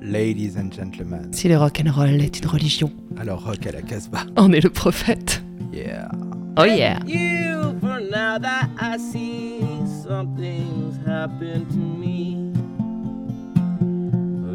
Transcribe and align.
Ladies 0.00 0.56
and 0.56 0.72
gentlemen. 0.72 1.32
Si 1.32 1.48
le 1.48 1.58
rock 1.58 1.80
and 1.80 1.90
roll 1.92 2.20
est 2.20 2.40
une 2.40 2.46
religion, 2.46 2.90
alors 3.18 3.44
rock 3.44 3.66
à 3.66 3.72
la 3.72 3.82
Casbah. 3.82 4.24
On 4.36 4.52
est 4.52 4.60
le 4.60 4.70
prophète. 4.70 5.42
Yeah. 5.72 6.08
Oh 6.56 6.64
yeah. 6.64 6.98
You 7.06 7.78
for 7.80 8.00
now 8.00 8.38
that 8.38 8.68
I 8.80 8.96
see 8.96 9.60
something's 10.02 10.96
happened 11.06 11.68
to 11.70 11.76
me. 11.76 12.07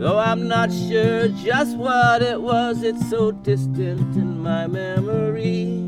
Though 0.03 0.19
I'm 0.19 0.49
not 0.49 0.69
sure 0.69 1.29
just 1.29 1.77
what 1.77 2.21
it 2.21 2.41
was, 2.41 2.83
it's 2.83 3.09
so 3.09 3.31
distant 3.31 4.17
in 4.17 4.43
my 4.43 4.67
memory. 4.67 5.79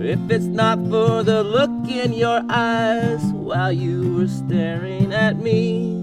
If 0.00 0.30
it's 0.30 0.46
not 0.46 0.78
for 0.88 1.22
the 1.22 1.42
look 1.44 1.90
in 1.90 2.14
your 2.14 2.40
eyes 2.48 3.22
while 3.34 3.70
you 3.70 4.14
were 4.14 4.28
staring 4.28 5.12
at 5.12 5.36
me, 5.40 6.00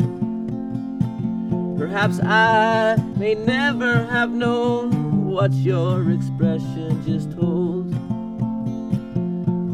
perhaps 1.80 2.20
I 2.20 2.96
may 3.18 3.34
never 3.34 4.06
have 4.06 4.30
known 4.30 5.26
what 5.32 5.52
your 5.54 6.12
expression 6.12 7.04
just 7.08 7.32
told. 7.32 7.92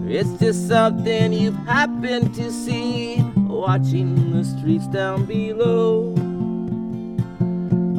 It's 0.10 0.40
just 0.40 0.70
something 0.70 1.34
you've 1.34 1.68
happened 1.68 2.34
to 2.36 2.50
see 2.50 3.22
watching 3.36 4.32
the 4.32 4.46
streets 4.46 4.88
down 4.88 5.26
below. 5.26 6.16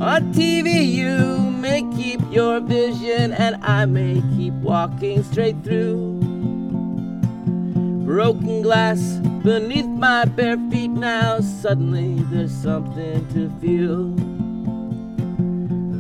On 0.01 0.33
TV, 0.33 0.91
you 0.91 1.37
may 1.37 1.83
keep 1.95 2.23
your 2.33 2.59
vision, 2.61 3.35
and 3.35 3.63
I 3.63 3.85
may 3.85 4.23
keep 4.35 4.55
walking 4.55 5.23
straight 5.23 5.63
through. 5.63 6.21
Broken 8.07 8.63
glass 8.63 8.99
beneath 9.45 9.85
my 9.85 10.25
bare 10.25 10.57
feet 10.71 10.89
now. 10.89 11.41
Suddenly, 11.41 12.25
there's 12.31 12.51
something 12.51 13.29
to 13.35 13.51
feel. 13.61 14.15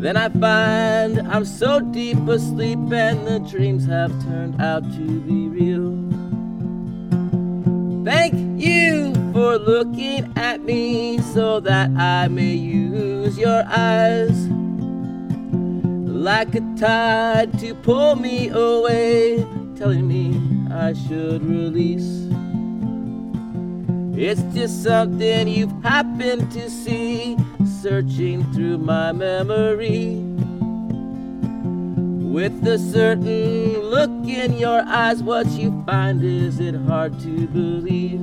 Then 0.00 0.16
I 0.16 0.30
find 0.30 1.20
I'm 1.28 1.44
so 1.44 1.80
deep 1.80 2.26
asleep, 2.26 2.78
and 2.90 3.26
the 3.26 3.38
dreams 3.40 3.84
have 3.84 4.12
turned 4.24 4.62
out 4.62 4.82
to 4.94 5.20
be 5.20 5.48
real. 5.48 6.19
Thank 8.04 8.62
you 8.62 9.12
for 9.32 9.58
looking 9.58 10.32
at 10.36 10.62
me 10.62 11.18
so 11.18 11.60
that 11.60 11.90
I 11.90 12.28
may 12.28 12.54
use 12.54 13.36
your 13.38 13.62
eyes 13.66 14.48
like 16.06 16.54
a 16.54 16.60
tide 16.78 17.58
to 17.60 17.74
pull 17.74 18.16
me 18.16 18.48
away, 18.48 19.46
telling 19.76 20.08
me 20.08 20.40
I 20.72 20.94
should 20.94 21.44
release. 21.44 22.28
It's 24.18 24.42
just 24.54 24.82
something 24.82 25.48
you've 25.48 25.82
happened 25.82 26.50
to 26.52 26.70
see, 26.70 27.36
searching 27.82 28.50
through 28.52 28.78
my 28.78 29.12
memory. 29.12 30.16
With 32.32 32.66
a 32.66 32.78
certain 32.78 33.59
look 34.00 34.26
in 34.26 34.54
your 34.54 34.80
eyes, 34.86 35.22
what 35.22 35.46
you 35.48 35.82
find 35.84 36.24
is 36.24 36.58
it 36.58 36.74
hard 36.74 37.20
to 37.20 37.46
believe. 37.48 38.18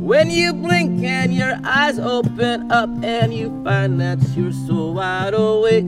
When 0.00 0.30
you 0.30 0.54
blink 0.54 1.04
and 1.04 1.34
your 1.34 1.58
eyes 1.64 1.98
open 1.98 2.72
up, 2.72 2.88
and 3.02 3.34
you 3.34 3.50
find 3.62 4.00
that 4.00 4.20
you're 4.34 4.52
so 4.52 4.92
wide 4.92 5.34
awake. 5.34 5.84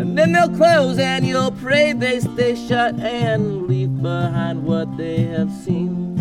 And 0.00 0.16
then 0.16 0.30
they'll 0.30 0.56
close, 0.56 1.00
and 1.00 1.26
you'll 1.26 1.50
pray 1.50 1.92
they 1.92 2.20
stay 2.20 2.54
shut 2.54 2.94
and 3.00 3.66
leave 3.66 4.00
behind 4.00 4.64
what 4.64 4.96
they 4.96 5.22
have 5.24 5.50
seen. 5.50 6.16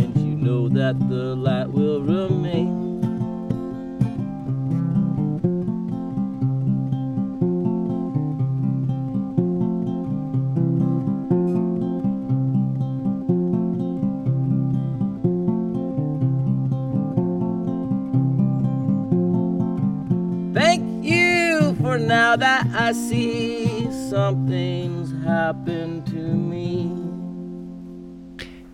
And 0.00 0.16
you 0.16 0.34
know 0.34 0.68
that 0.68 0.98
the 1.08 1.36
light 1.36 1.70
will 1.70 2.02
remain. 2.02 2.83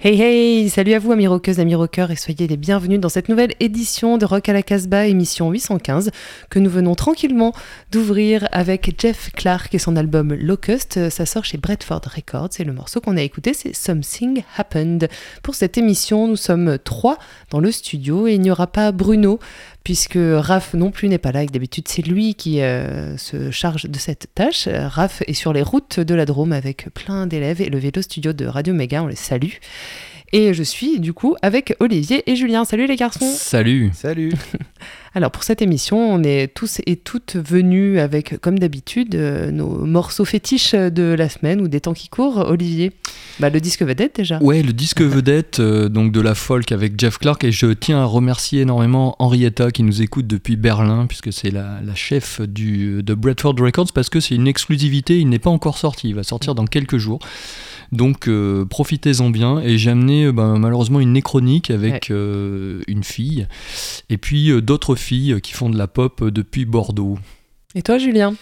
Hey 0.03 0.19
hey, 0.19 0.71
salut 0.71 0.95
à 0.95 0.99
vous 0.99 1.13
amis 1.13 1.27
rockeuses, 1.27 1.61
amis 1.61 1.75
rockeurs 1.75 2.11
et 2.11 2.17
soyez 2.17 2.47
les 2.47 2.57
bienvenus 2.57 3.01
dans 3.01 3.11
cette 3.11 3.29
nouvelle 3.29 3.53
édition 3.61 4.17
de 4.17 4.25
Rock 4.25 4.49
à 4.49 4.55
la 4.55 4.63
Casbah, 4.63 5.07
émission 5.07 5.51
815, 5.51 6.11
que 6.49 6.59
nous 6.59 6.71
venons 6.71 6.95
tranquillement 6.95 7.53
d'ouvrir 7.93 8.49
avec 8.51 8.99
Jeff 8.99 9.31
Clark 9.37 9.75
et 9.75 9.79
son 9.79 9.97
album 9.97 10.33
Locust. 10.33 11.11
Ça 11.11 11.27
sort 11.27 11.45
chez 11.45 11.59
Bradford 11.59 12.01
Records 12.17 12.49
et 12.59 12.65
le 12.65 12.73
morceau 12.73 13.03
qu'on 13.03 13.19
a 13.19 13.23
écouté 13.23 13.53
c'est 13.53 13.75
Something 13.77 14.43
Happened. 14.57 15.11
Pour 15.43 15.55
cette 15.55 15.77
émission, 15.77 16.29
nous 16.29 16.37
sommes 16.37 16.79
trois 16.79 17.19
dans 17.51 17.61
le 17.61 17.71
studio 17.71 18.27
et 18.27 18.37
il 18.37 18.41
n'y 18.41 18.51
aura 18.51 18.69
pas 18.69 18.93
Bruno 18.93 19.39
puisque 19.85 20.19
Raph 20.19 20.75
non 20.75 20.91
plus 20.91 21.09
n'est 21.09 21.19
pas 21.19 21.33
là, 21.33 21.45
d'habitude 21.47 21.89
c'est 21.89 22.03
lui 22.03 22.35
qui 22.35 22.61
euh, 22.61 23.17
se 23.17 23.51
charge 23.51 23.87
de 23.87 23.99
cette 23.99 24.29
tâche. 24.35 24.69
Raph 24.69 25.23
est 25.27 25.35
sur 25.35 25.53
les 25.53 25.63
routes 25.63 26.01
de 26.01 26.15
la 26.15 26.27
Drôme 26.27 26.53
avec 26.53 26.89
plein 26.95 27.27
d'élèves 27.27 27.61
et 27.61 27.71
le 27.71 27.79
vélo 27.79 28.03
studio 28.03 28.33
de 28.33 28.47
Radio 28.47 28.75
Méga, 28.75 29.03
on 29.03 29.07
les 29.07 29.17
salue. 29.17 29.55
Et 30.33 30.55
je 30.55 30.63
suis 30.63 31.01
du 31.01 31.13
coup 31.13 31.35
avec 31.43 31.75
Olivier 31.81 32.23
et 32.31 32.37
Julien. 32.37 32.65
Salut 32.65 32.87
les 32.87 32.95
garçons 32.95 33.33
Salut 33.35 33.91
Salut 33.93 34.33
Alors 35.17 35.33
pour 35.33 35.43
cette 35.43 35.61
émission, 35.61 35.99
on 35.99 36.23
est 36.23 36.55
tous 36.55 36.81
et 36.87 36.95
toutes 36.95 37.35
venus 37.35 37.99
avec, 37.99 38.41
comme 38.41 38.61
d'habitude, 38.61 39.17
euh, 39.17 39.51
nos 39.51 39.85
morceaux 39.85 40.25
fétiches 40.25 40.77
de 40.77 41.03
la 41.19 41.29
semaine 41.29 41.61
ou 41.61 41.67
des 41.67 41.81
temps 41.81 41.95
qui 41.95 42.09
courent. 42.09 42.39
Olivier, 42.49 42.93
bah, 43.41 43.51
le 43.51 43.61
disque 43.61 43.83
vedette 43.83 44.15
déjà. 44.15 44.41
Ouais, 44.41 44.63
le 44.63 44.73
disque 44.73 45.03
vedette 45.03 45.59
euh, 45.59 45.89
donc 45.89 46.13
de 46.13 46.21
la 46.21 46.37
folk 46.37 46.71
avec 46.71 46.93
Jeff 46.97 47.19
Clark. 47.19 47.43
Et 47.43 47.51
je 47.51 47.67
tiens 47.67 47.99
à 47.99 48.05
remercier 48.05 48.61
énormément 48.61 49.17
Henrietta 49.19 49.73
qui 49.73 49.83
nous 49.83 50.01
écoute 50.01 50.29
depuis 50.29 50.55
Berlin, 50.55 51.07
puisque 51.07 51.33
c'est 51.33 51.51
la, 51.51 51.81
chef 51.97 52.41
du, 52.41 53.03
de 53.03 53.15
Bradford 53.15 53.57
Records, 53.59 53.93
parce 53.93 54.11
que 54.11 54.21
c'est 54.21 54.37
une 54.37 54.47
exclusivité, 54.47 55.19
il 55.19 55.29
n'est 55.29 55.41
pas 55.41 55.51
encore 55.51 55.77
sorti, 55.77 56.11
il 56.11 56.15
va 56.15 56.23
sortir 56.23 56.55
dans 56.55 56.67
quelques 56.67 56.99
jours. 56.99 57.19
Donc 57.93 58.29
euh, 58.29 58.65
profitez-en 58.65 59.31
bien. 59.31 59.61
Et 59.61 59.79
j'ai 59.79 59.91
amené 59.91 60.27
euh, 60.27 60.33
ben, 60.33 60.59
malheureusement 60.59 61.01
une 61.01 61.13
néchronique 61.13 61.71
avec 61.71 62.11
euh, 62.11 62.83
une 62.87 63.05
fille 63.05 63.47
et 64.09 64.19
puis 64.19 64.61
d'autres 64.63 64.95
filles 64.95 65.41
qui 65.41 65.53
font 65.53 65.71
de 65.71 65.79
la 65.79 65.89
pop 65.89 66.25
depuis 66.25 66.65
Bordeaux. 66.65 67.19
Et 67.75 67.83
toi, 67.83 67.99
Julien? 67.99 68.35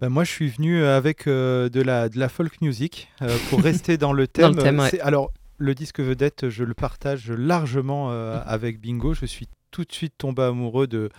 Ben 0.00 0.08
moi, 0.08 0.24
je 0.24 0.30
suis 0.30 0.48
venu 0.48 0.82
avec 0.82 1.26
de, 1.26 1.82
la, 1.82 2.08
de 2.08 2.18
la 2.18 2.30
folk 2.30 2.62
music 2.62 3.08
pour 3.50 3.60
rester 3.62 3.98
dans 3.98 4.14
le 4.14 4.26
thème. 4.26 4.58
Alors, 5.02 5.30
le 5.58 5.74
disque 5.74 6.00
vedette, 6.00 6.48
je 6.48 6.64
le 6.64 6.72
partage 6.72 7.30
largement 7.30 8.10
avec 8.10 8.80
Bingo. 8.80 9.12
Je 9.12 9.26
suis 9.26 9.46
tout 9.70 9.84
de 9.84 9.92
suite 9.92 10.14
tombé 10.18 10.42
amoureux 10.42 10.86
de, 10.86 11.10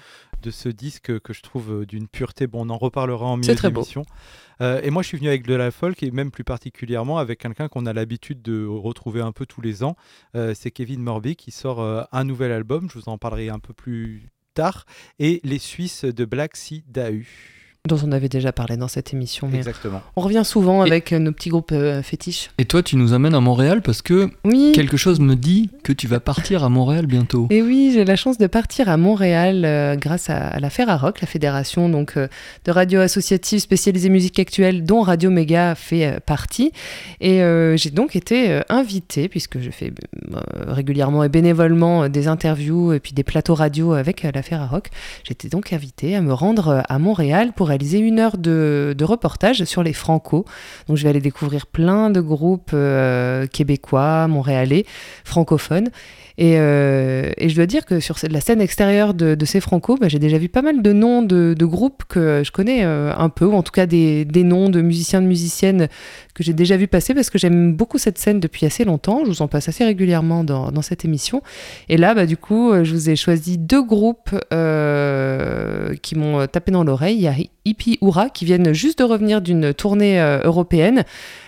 de 0.41 0.51
ce 0.51 0.69
disque 0.69 1.19
que 1.19 1.33
je 1.33 1.41
trouve 1.41 1.85
d'une 1.85 2.07
pureté. 2.07 2.47
Bon, 2.47 2.65
on 2.65 2.69
en 2.69 2.77
reparlera 2.77 3.25
en 3.25 3.37
milieu 3.37 3.55
d'émission. 3.55 4.05
Euh, 4.61 4.81
et 4.83 4.89
moi, 4.91 5.01
je 5.01 5.07
suis 5.07 5.17
venu 5.17 5.29
avec 5.29 5.45
de 5.45 5.55
la 5.55 5.71
folk 5.71 6.03
et 6.03 6.11
même 6.11 6.31
plus 6.31 6.43
particulièrement 6.43 7.17
avec 7.17 7.39
quelqu'un 7.39 7.67
qu'on 7.67 7.85
a 7.85 7.93
l'habitude 7.93 8.41
de 8.41 8.65
retrouver 8.65 9.21
un 9.21 9.31
peu 9.31 9.45
tous 9.45 9.61
les 9.61 9.83
ans. 9.83 9.95
Euh, 10.35 10.53
c'est 10.55 10.71
Kevin 10.71 11.01
Morby 11.01 11.35
qui 11.35 11.51
sort 11.51 11.81
euh, 11.81 12.03
un 12.11 12.23
nouvel 12.23 12.51
album. 12.51 12.87
Je 12.89 12.99
vous 12.99 13.09
en 13.09 13.17
parlerai 13.17 13.49
un 13.49 13.59
peu 13.59 13.73
plus 13.73 14.29
tard. 14.53 14.85
Et 15.19 15.41
les 15.43 15.59
Suisses 15.59 16.05
de 16.05 16.25
Black 16.25 16.55
Sea 16.55 16.83
Dahu 16.87 17.60
dont 17.89 17.97
on 18.05 18.11
avait 18.11 18.29
déjà 18.29 18.51
parlé 18.51 18.77
dans 18.77 18.87
cette 18.87 19.11
émission. 19.11 19.49
Mais 19.51 19.57
Exactement. 19.57 20.03
On 20.15 20.21
revient 20.21 20.43
souvent 20.45 20.83
avec 20.83 21.11
nos 21.11 21.31
petits 21.31 21.49
groupes 21.49 21.71
euh, 21.71 22.03
fétiches. 22.03 22.51
Et 22.59 22.65
toi, 22.65 22.83
tu 22.83 22.95
nous 22.95 23.13
amènes 23.13 23.33
à 23.33 23.39
Montréal 23.39 23.81
parce 23.81 24.03
que 24.03 24.29
quelque 24.73 24.97
chose 24.97 25.19
me 25.19 25.35
dit 25.35 25.71
que 25.83 25.91
tu 25.91 26.05
vas 26.05 26.19
partir 26.19 26.63
à 26.63 26.69
Montréal 26.69 27.07
bientôt. 27.07 27.47
Et 27.49 27.63
oui, 27.63 27.89
j'ai 27.91 28.05
la 28.05 28.15
chance 28.15 28.37
de 28.37 28.45
partir 28.45 28.87
à 28.87 28.97
Montréal 28.97 29.65
euh, 29.65 29.95
grâce 29.95 30.29
à, 30.29 30.59
la 30.59 30.69
Ferrarock, 30.69 31.21
la 31.21 31.27
fédération 31.27 31.89
donc 31.89 32.17
euh, 32.17 32.27
de 32.65 32.71
radio 32.71 32.99
associative 32.99 33.59
spécialisée 33.59 34.09
musique 34.09 34.37
actuelle 34.37 34.85
dont 34.85 35.01
Radio 35.01 35.31
Méga 35.31 35.73
fait 35.73 36.19
partie. 36.23 36.71
Et 37.19 37.41
j'ai 37.75 37.89
donc 37.89 38.15
été 38.15 38.61
invitée, 38.69 39.27
puisque 39.27 39.59
je 39.59 39.71
fais 39.71 39.91
régulièrement 40.67 41.23
et 41.23 41.29
bénévolement 41.29 42.09
des 42.09 42.27
interviews 42.27 42.93
et 42.93 42.99
puis 42.99 43.13
des 43.13 43.23
plateaux 43.23 43.55
radio 43.55 43.93
avec 43.93 44.23
la 44.23 44.41
Ferrarock, 44.41 44.89
j'étais 45.23 45.49
donc 45.49 45.73
invitée 45.73 46.15
à 46.15 46.21
me 46.21 46.33
rendre 46.33 46.83
à 46.87 46.99
Montréal 46.99 47.53
pour 47.55 47.70
réaliser 47.71 47.99
une 47.99 48.19
heure 48.19 48.37
de, 48.37 48.95
reportage 49.01 49.63
sur 49.63 49.83
les 49.83 49.93
Franco. 49.93 50.45
Donc 50.87 50.97
je 50.97 51.03
vais 51.03 51.09
aller 51.09 51.21
découvrir 51.21 51.65
plein 51.65 52.09
de 52.09 52.21
groupes 52.21 52.71
euh, 52.73 53.47
québécois, 53.47 54.27
montréalais, 54.27 54.85
francophones. 55.23 55.89
Et, 56.43 56.53
et, 56.53 57.49
je 57.49 57.55
dois 57.55 57.67
dire 57.67 57.85
que 57.85 57.99
sur 57.99 58.15
la 58.27 58.41
scène 58.41 58.61
extérieure 58.61 59.13
de, 59.13 59.45
ces 59.45 59.61
Franco, 59.61 59.95
bah, 60.01 60.07
j'ai 60.07 60.17
déjà 60.17 60.39
vu 60.39 60.49
pas 60.49 60.63
mal 60.63 60.81
de 60.81 60.91
noms 60.91 61.21
de, 61.21 61.53
groupes 61.65 62.03
que 62.09 62.41
je 62.43 62.51
connais 62.51 62.81
un 62.81 63.29
peu, 63.29 63.45
ou 63.45 63.53
en 63.53 63.61
tout 63.61 63.71
cas 63.71 63.85
des, 63.85 64.25
noms 64.43 64.69
de 64.69 64.81
musiciens, 64.81 65.21
de 65.21 65.27
musiciennes 65.27 65.87
que 66.33 66.43
j'ai 66.43 66.53
déjà 66.53 66.77
vu 66.77 66.87
passer 66.87 67.13
parce 67.13 67.29
que 67.29 67.37
j'aime 67.37 67.73
beaucoup 67.73 67.99
cette 67.99 68.17
scène 68.17 68.39
depuis 68.39 68.65
assez 68.65 68.85
longtemps. 68.85 69.19
Je 69.23 69.29
vous 69.29 69.43
en 69.43 69.47
passe 69.47 69.69
assez 69.69 69.85
régulièrement 69.85 70.43
dans, 70.43 70.81
cette 70.81 71.05
émission. 71.05 71.43
Et 71.89 71.97
là, 71.97 72.15
bah, 72.15 72.25
du 72.25 72.37
coup, 72.37 72.73
je 72.83 72.91
vous 72.91 73.11
ai 73.11 73.15
choisi 73.15 73.59
deux 73.59 73.83
groupes 73.83 74.31
qui 76.01 76.15
m'ont 76.15 76.47
tapé 76.47 76.71
dans 76.71 76.83
l'oreille. 76.83 77.17
Il 77.17 77.21
y 77.21 77.27
a 77.27 77.35
Hippie 77.65 77.99
Oura 78.01 78.31
qui 78.31 78.45
viennent 78.45 78.73
juste 78.73 78.97
de 78.97 79.03
revenir 79.03 79.41
d'une 79.41 79.75
tournée 79.75 80.19
européenne. 80.43 81.03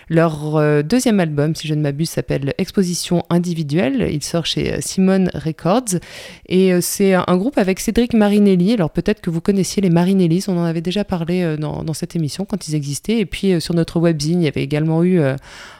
Leur 0.08 0.56
euh, 0.56 0.82
deuxième 0.82 1.20
album, 1.20 1.54
si 1.54 1.66
je 1.66 1.74
ne 1.74 1.80
m'abuse, 1.80 2.10
s'appelle 2.10 2.54
Exposition 2.58 3.24
individuelle. 3.30 4.08
Il 4.12 4.22
sort 4.22 4.46
chez 4.46 4.74
euh, 4.74 4.78
Simone 4.80 5.30
Records. 5.34 6.00
Et 6.48 6.72
euh, 6.72 6.80
c'est 6.80 7.14
un 7.14 7.36
groupe 7.36 7.58
avec 7.58 7.80
Cédric 7.80 8.12
Marinelli. 8.14 8.74
Alors 8.74 8.90
peut-être 8.90 9.20
que 9.20 9.30
vous 9.30 9.40
connaissiez 9.40 9.82
les 9.82 9.90
Marinellis. 9.90 10.44
On 10.48 10.58
en 10.58 10.64
avait 10.64 10.82
déjà 10.82 11.04
parlé 11.04 11.56
dans, 11.58 11.94
cette 11.94 12.16
émission 12.16 12.44
quand 12.44 12.68
ils 12.68 12.74
existaient. 12.74 13.18
Et 13.18 13.26
puis 13.26 13.60
sur 13.60 13.74
notre 13.74 13.98
webzine, 13.98 14.42
il 14.42 14.44
y 14.44 14.48
avait 14.48 14.62
également 14.62 15.02
eu 15.04 15.20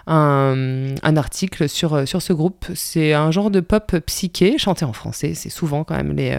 un, 0.06 1.16
article 1.16 1.68
sur, 1.68 2.06
sur 2.06 2.22
ce 2.22 2.32
groupe. 2.32 2.66
C'est 2.74 3.12
un 3.12 3.30
genre 3.30 3.50
de 3.50 3.60
pop 3.60 3.96
psyché, 4.06 4.58
chanté 4.58 4.84
en 4.84 4.92
français. 4.92 5.34
C'est 5.34 5.50
souvent 5.50 5.84
quand 5.84 5.96
même, 5.96 6.12
les, 6.12 6.38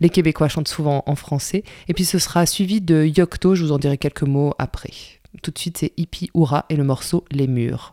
les 0.00 0.08
Québécois 0.08 0.48
chantent 0.48 0.68
souvent 0.68 1.02
en 1.06 1.14
français. 1.14 1.64
Et 1.88 1.94
puis 1.94 2.04
ce 2.04 2.18
sera 2.18 2.46
suivi 2.46 2.80
de 2.80 3.04
Yocto, 3.04 3.54
je 3.54 3.64
vous 3.64 3.72
en 3.72 3.78
dirai 3.78 3.98
quelques 3.98 4.22
mots 4.22 4.54
après. 4.58 5.19
Tout 5.42 5.50
de 5.50 5.58
suite, 5.58 5.78
c'est 5.78 5.92
Hippie 5.96 6.30
Oura 6.34 6.66
et 6.68 6.76
le 6.76 6.84
morceau 6.84 7.24
Les 7.30 7.46
Murs. 7.46 7.92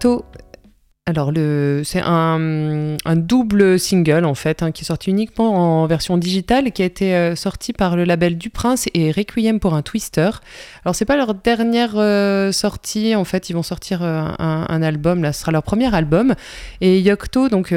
Yocto 0.00 0.24
alors, 1.10 1.32
c'est 1.84 2.00
un, 2.04 2.96
double 3.16 3.78
single 3.78 4.24
en 4.24 4.34
fait, 4.34 4.62
hein, 4.62 4.70
qui 4.70 4.82
est 4.82 4.86
sorti 4.86 5.10
uniquement 5.10 5.82
en 5.82 5.86
version 5.86 6.16
digitale 6.16 6.70
qui 6.72 6.82
a 6.82 6.84
été 6.84 7.14
euh, 7.14 7.34
sorti 7.34 7.72
par 7.72 7.96
le 7.96 8.04
label 8.04 8.38
Du 8.38 8.48
Prince 8.48 8.86
et 8.94 9.10
Requiem 9.10 9.58
pour 9.58 9.74
un 9.74 9.82
Twister. 9.82 10.30
Alors, 10.84 10.94
c'est 10.94 11.04
pas 11.04 11.16
leur 11.16 11.34
dernière 11.34 11.94
euh, 11.96 12.52
sortie, 12.52 13.16
en 13.16 13.24
fait, 13.24 13.50
ils 13.50 13.54
vont 13.54 13.64
sortir 13.64 14.02
euh, 14.02 14.22
un, 14.38 14.82
album, 14.82 15.22
là, 15.22 15.32
ce 15.32 15.40
sera 15.40 15.52
leur 15.52 15.64
premier 15.64 15.92
album. 15.92 16.34
Et 16.80 17.00
Yocto, 17.00 17.48
donc, 17.48 17.74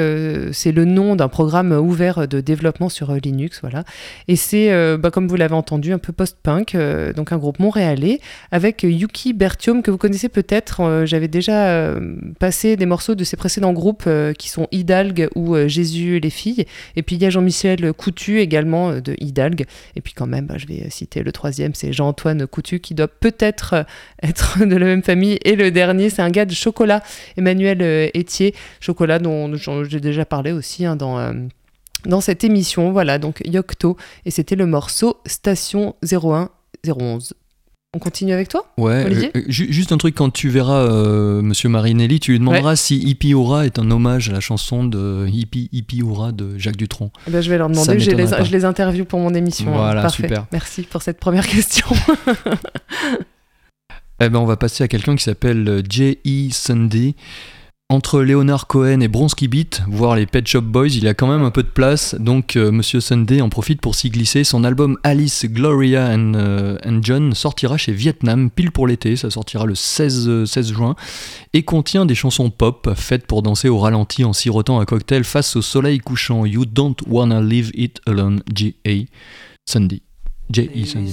c'est 0.52 0.72
le 0.72 0.84
nom 0.84 1.16
d'un 1.16 1.28
programme 1.28 1.72
ouvert 1.72 2.28
de 2.28 2.40
développement 2.40 2.88
sur 2.88 3.12
Linux, 3.12 3.58
voilà. 3.60 3.82
Et 4.28 4.36
c'est, 4.36 4.96
bah, 4.96 5.10
comme 5.10 5.26
vous 5.26 5.36
l'avez 5.36 5.54
entendu, 5.54 5.92
un 5.92 5.98
peu 5.98 6.12
post-punk, 6.12 6.76
donc 7.16 7.32
un 7.32 7.36
groupe 7.36 7.58
montréalais, 7.58 8.20
avec 8.52 8.84
Yuki 8.84 9.32
Bertium, 9.32 9.82
que 9.82 9.90
vous 9.90 9.98
connaissez 9.98 10.28
peut-être. 10.28 11.02
J'avais 11.04 11.28
déjà 11.28 11.94
passé 12.38 12.76
des 12.76 12.86
morceaux 12.86 13.14
de 13.14 13.23
ses 13.24 13.36
précédents 13.36 13.72
groupes 13.72 14.04
euh, 14.06 14.32
qui 14.32 14.48
sont 14.48 14.68
Hidalgue 14.72 15.28
ou 15.34 15.54
euh, 15.54 15.68
Jésus 15.68 16.20
les 16.20 16.30
filles. 16.30 16.66
Et 16.96 17.02
puis 17.02 17.16
il 17.16 17.22
y 17.22 17.26
a 17.26 17.30
Jean-Michel 17.30 17.92
Coutu 17.92 18.40
également 18.40 18.90
euh, 18.90 19.00
de 19.00 19.16
Hidalgue. 19.18 19.64
Et 19.96 20.00
puis 20.00 20.12
quand 20.12 20.26
même, 20.26 20.46
bah, 20.46 20.56
je 20.58 20.66
vais 20.66 20.88
citer 20.90 21.22
le 21.22 21.32
troisième, 21.32 21.74
c'est 21.74 21.92
Jean-Antoine 21.92 22.46
Coutu 22.46 22.80
qui 22.80 22.94
doit 22.94 23.08
peut-être 23.08 23.86
être 24.22 24.64
de 24.64 24.76
la 24.76 24.86
même 24.86 25.02
famille. 25.02 25.38
Et 25.44 25.56
le 25.56 25.70
dernier, 25.70 26.10
c'est 26.10 26.22
un 26.22 26.30
gars 26.30 26.44
de 26.44 26.54
Chocolat, 26.54 27.02
Emmanuel 27.36 28.10
Etier. 28.16 28.54
Chocolat 28.80 29.18
dont 29.18 29.54
j'ai 29.56 30.00
déjà 30.00 30.24
parlé 30.24 30.52
aussi 30.52 30.84
hein, 30.84 30.96
dans 30.96 31.34
dans 32.06 32.20
cette 32.20 32.44
émission. 32.44 32.92
Voilà, 32.92 33.18
donc 33.18 33.40
Yocto, 33.44 33.96
et 34.24 34.30
c'était 34.30 34.56
le 34.56 34.66
morceau 34.66 35.16
Station 35.26 35.94
01 36.02 36.50
011. 36.86 37.34
On 37.94 38.00
continue 38.00 38.32
avec 38.32 38.48
toi 38.48 38.66
Ouais, 38.76 39.04
Olivier 39.04 39.30
euh, 39.36 39.42
juste 39.46 39.92
un 39.92 39.98
truc, 39.98 40.16
quand 40.16 40.30
tu 40.30 40.48
verras 40.48 40.80
euh, 40.80 41.42
Monsieur 41.42 41.68
Marinelli, 41.68 42.18
tu 42.18 42.32
lui 42.32 42.40
demanderas 42.40 42.74
si 42.74 42.98
Hippie 42.98 43.34
Aura 43.34 43.66
est 43.66 43.78
un 43.78 43.88
hommage 43.90 44.28
à 44.30 44.32
la 44.32 44.40
chanson 44.40 44.84
de 44.84 45.26
Hippie, 45.28 45.68
Hippie 45.72 46.02
Aura 46.02 46.32
de 46.32 46.58
Jacques 46.58 46.76
Dutronc. 46.76 47.12
Eh 47.28 47.30
ben, 47.30 47.40
je 47.40 47.48
vais 47.48 47.56
leur 47.56 47.70
demander, 47.70 48.00
je 48.00 48.10
les, 48.10 48.26
je 48.26 48.50
les, 48.50 48.64
interview 48.64 49.04
pour 49.04 49.20
mon 49.20 49.32
émission. 49.32 49.70
Voilà, 49.72 50.08
super. 50.08 50.46
Merci 50.50 50.82
pour 50.82 51.02
cette 51.02 51.20
première 51.20 51.46
question. 51.46 51.86
eh 54.20 54.28
ben, 54.28 54.38
on 54.40 54.46
va 54.46 54.56
passer 54.56 54.82
à 54.82 54.88
quelqu'un 54.88 55.14
qui 55.14 55.22
s'appelle 55.22 55.84
J.E. 55.88 56.50
Sunday 56.50 57.14
entre 57.90 58.22
Leonard 58.22 58.66
Cohen 58.66 59.00
et 59.00 59.08
Bronski 59.08 59.46
Beat, 59.46 59.82
voire 59.86 60.16
les 60.16 60.24
Pet 60.26 60.46
Shop 60.46 60.62
Boys, 60.62 60.88
il 60.88 61.04
y 61.04 61.08
a 61.08 61.14
quand 61.14 61.26
même 61.26 61.42
un 61.42 61.50
peu 61.50 61.62
de 61.62 61.68
place, 61.68 62.14
donc 62.18 62.56
euh, 62.56 62.72
Monsieur 62.72 63.00
Sunday 63.00 63.42
en 63.42 63.50
profite 63.50 63.80
pour 63.80 63.94
s'y 63.94 64.08
glisser. 64.08 64.42
Son 64.42 64.64
album 64.64 64.98
Alice, 65.02 65.44
Gloria 65.44 66.06
euh, 66.08 66.78
and, 66.84 67.00
John 67.02 67.34
sortira 67.34 67.76
chez 67.76 67.92
Vietnam 67.92 68.50
pile 68.50 68.72
pour 68.72 68.86
l'été, 68.86 69.16
ça 69.16 69.30
sortira 69.30 69.66
le 69.66 69.74
16, 69.74 70.44
16 70.46 70.70
euh, 70.70 70.74
juin, 70.74 70.96
et 71.52 71.62
contient 71.62 72.06
des 72.06 72.14
chansons 72.14 72.48
pop 72.50 72.90
faites 72.96 73.26
pour 73.26 73.42
danser 73.42 73.68
au 73.68 73.78
ralenti 73.78 74.24
en 74.24 74.32
sirotant 74.32 74.80
un 74.80 74.86
cocktail 74.86 75.22
face 75.22 75.54
au 75.56 75.62
soleil 75.62 75.98
couchant. 75.98 76.46
You 76.46 76.64
don't 76.64 76.96
wanna 77.06 77.42
leave 77.42 77.70
it 77.74 78.00
alone, 78.06 78.42
J.A. 78.52 79.04
Sunday. 79.66 80.00
J.E. 80.50 80.86
Sunday. 80.86 81.12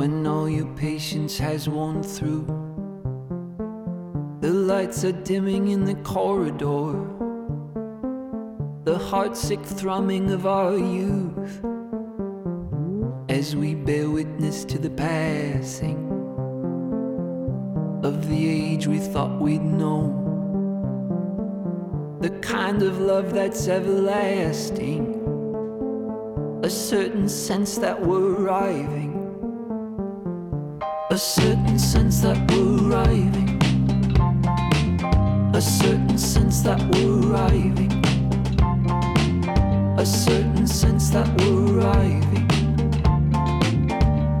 When 0.00 0.26
all 0.26 0.48
your 0.48 0.72
patience 0.76 1.36
has 1.36 1.68
worn 1.68 2.02
through. 2.02 2.46
The 4.40 4.48
lights 4.48 5.04
are 5.04 5.12
dimming 5.12 5.68
in 5.68 5.84
the 5.84 5.96
corridor, 5.96 6.92
the 8.84 8.98
heartsick 8.98 9.62
thrumming 9.62 10.30
of 10.30 10.46
our 10.46 10.74
youth 10.74 11.62
as 13.28 13.54
we 13.54 13.74
bear 13.74 14.08
witness 14.08 14.64
to 14.72 14.78
the 14.78 14.88
passing 14.88 15.98
of 18.02 18.26
the 18.26 18.48
age 18.48 18.86
we 18.86 19.00
thought 19.00 19.38
we'd 19.38 19.60
know. 19.60 20.16
The 22.22 22.30
kind 22.40 22.82
of 22.82 22.98
love 23.00 23.34
that's 23.34 23.68
everlasting, 23.68 25.04
a 26.64 26.70
certain 26.70 27.28
sense 27.28 27.76
that 27.76 28.00
we're 28.00 28.36
arriving 28.40 29.19
a 31.12 31.18
certain 31.18 31.76
sense 31.76 32.20
that 32.20 32.38
we're 32.52 32.88
arriving. 32.88 33.58
A 35.52 35.60
certain 35.60 36.16
sense 36.16 36.60
that 36.60 36.80
we're 36.94 37.32
arriving. 37.32 37.90
A 39.98 40.06
certain 40.06 40.68
sense 40.68 41.10
that 41.10 41.26
we're 41.40 41.80
arriving. 41.80 42.48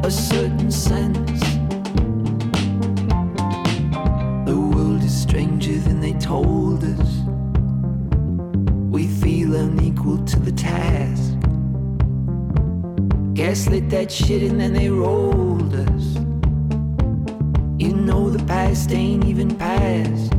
A 0.04 0.10
certain 0.10 0.70
sense. 0.70 1.40
The 4.46 4.56
world 4.56 5.02
is 5.02 5.22
stranger 5.22 5.76
than 5.76 6.00
they 6.00 6.12
told 6.12 6.84
us. 6.84 7.10
We 8.92 9.08
feel 9.08 9.56
unequal 9.56 10.24
to 10.24 10.38
the 10.38 10.52
task. 10.52 11.34
Gaslit 13.34 13.90
that 13.90 14.12
shit 14.12 14.44
and 14.44 14.60
then 14.60 14.72
they 14.72 14.88
rolled 14.88 15.74
us. 15.74 16.29
You 17.80 17.94
know 17.94 18.28
the 18.28 18.44
past 18.44 18.92
ain't 18.92 19.24
even 19.24 19.56
past. 19.56 20.29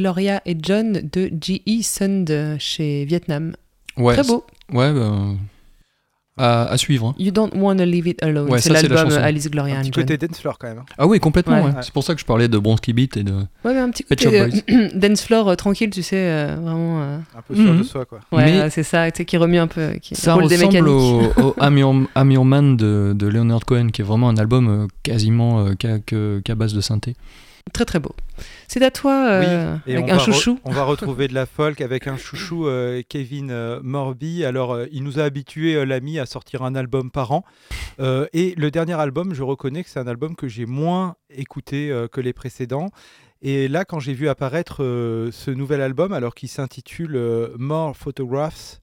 Gloria 0.00 0.40
et 0.46 0.56
John 0.60 1.02
de 1.12 1.30
G.E. 1.40 1.82
Sund 1.82 2.56
chez 2.58 3.04
Vietnam. 3.04 3.54
Ouais, 3.98 4.14
Très 4.14 4.26
beau. 4.26 4.44
Ouais, 4.72 4.92
ben, 4.92 5.36
à, 6.42 6.78
suivre. 6.78 7.08
Hein. 7.08 7.14
You 7.18 7.32
Don't 7.32 7.50
Wanna 7.54 7.84
Leave 7.84 8.08
It 8.08 8.22
Alone. 8.22 8.58
c'est 8.58 8.70
l'album 8.70 9.12
Alice 9.12 9.50
Gloria 9.50 9.78
Un 9.78 9.82
petit 9.82 9.90
côté 9.90 10.16
dance 10.16 10.40
floor 10.40 10.56
quand 10.58 10.68
même. 10.68 10.78
Hein. 10.78 10.86
Ah 10.96 11.06
oui, 11.06 11.20
complètement. 11.20 11.70
C'est 11.82 11.92
pour 11.92 12.02
ça 12.02 12.14
que 12.14 12.20
je 12.20 12.24
parlais 12.24 12.48
de 12.48 12.56
Bronski 12.56 12.94
Beat 12.94 13.18
et 13.18 13.24
de. 13.24 13.32
Ouais, 13.32 13.74
mais 13.74 13.80
un 13.80 13.90
petit 13.90 14.04
côté 14.04 14.40
euh, 14.40 14.48
dance 14.94 15.22
floor 15.22 15.54
tranquille, 15.56 15.90
tu 15.90 16.02
sais, 16.02 16.46
vraiment. 16.56 17.02
Un 17.02 17.42
peu 17.46 17.54
sûr 17.54 17.64
de 17.64 17.78
mhm. 17.78 17.84
soi, 17.84 18.06
quoi. 18.06 18.20
Ouais, 18.32 18.68
c'est 18.70 18.82
ça, 18.82 19.10
tu 19.10 19.18
sais, 19.18 19.24
qui 19.26 19.36
remue 19.36 19.58
un 19.58 19.66
peu. 19.66 19.92
Qui 20.00 20.14
ça 20.14 20.34
ressemble 20.34 20.88
au, 20.88 21.24
au 21.42 21.54
I'm, 21.60 21.76
Your, 21.76 22.44
Man 22.44 22.76
de, 22.78 23.12
de, 23.14 23.26
Leonard 23.26 23.66
Cohen, 23.66 23.88
qui 23.88 24.00
est 24.00 24.04
vraiment 24.04 24.30
un 24.30 24.36
album 24.36 24.88
quasiment 25.02 25.66
qu'à 25.74 26.54
base 26.54 26.72
de 26.72 26.80
synthé. 26.80 27.16
Très 27.72 27.84
très 27.84 27.98
beau. 27.98 28.14
C'est 28.68 28.82
à 28.82 28.90
toi, 28.90 29.28
euh, 29.28 29.76
avec 29.86 30.10
un 30.10 30.18
chouchou. 30.18 30.58
on 30.64 30.72
va 30.72 30.84
retrouver 30.84 31.28
de 31.28 31.34
la 31.34 31.46
folk 31.46 31.80
avec 31.80 32.06
un 32.06 32.16
chouchou, 32.16 32.66
euh, 32.66 33.02
Kevin 33.08 33.50
euh, 33.50 33.80
Morby. 33.82 34.44
Alors, 34.44 34.78
il 34.92 35.02
nous 35.02 35.18
a 35.18 35.24
habitué 35.24 35.84
l'ami, 35.84 36.18
à 36.18 36.26
sortir 36.26 36.62
un 36.62 36.74
album 36.74 37.10
par 37.10 37.32
an. 37.32 37.44
et 38.00 38.54
le 38.56 38.70
dernier 38.70 38.94
album, 38.94 39.34
je 39.34 39.42
reconnais 39.42 39.84
que 39.84 39.90
c'est 39.90 40.00
un 40.00 40.06
album 40.06 40.34
que 40.36 40.48
j'ai 40.48 40.66
moins 40.66 41.16
écouté 41.30 41.94
que 42.12 42.20
les 42.20 42.32
précédents. 42.32 42.90
Et 43.42 43.68
là, 43.68 43.84
quand 43.84 44.00
j'ai 44.00 44.12
vu 44.12 44.28
apparaître 44.28 44.78
ce 44.78 45.50
nouvel 45.50 45.80
album, 45.80 46.12
alors 46.12 46.34
qu'il 46.34 46.48
s'intitule 46.48 47.18
More 47.58 47.96
Photographs 47.96 48.80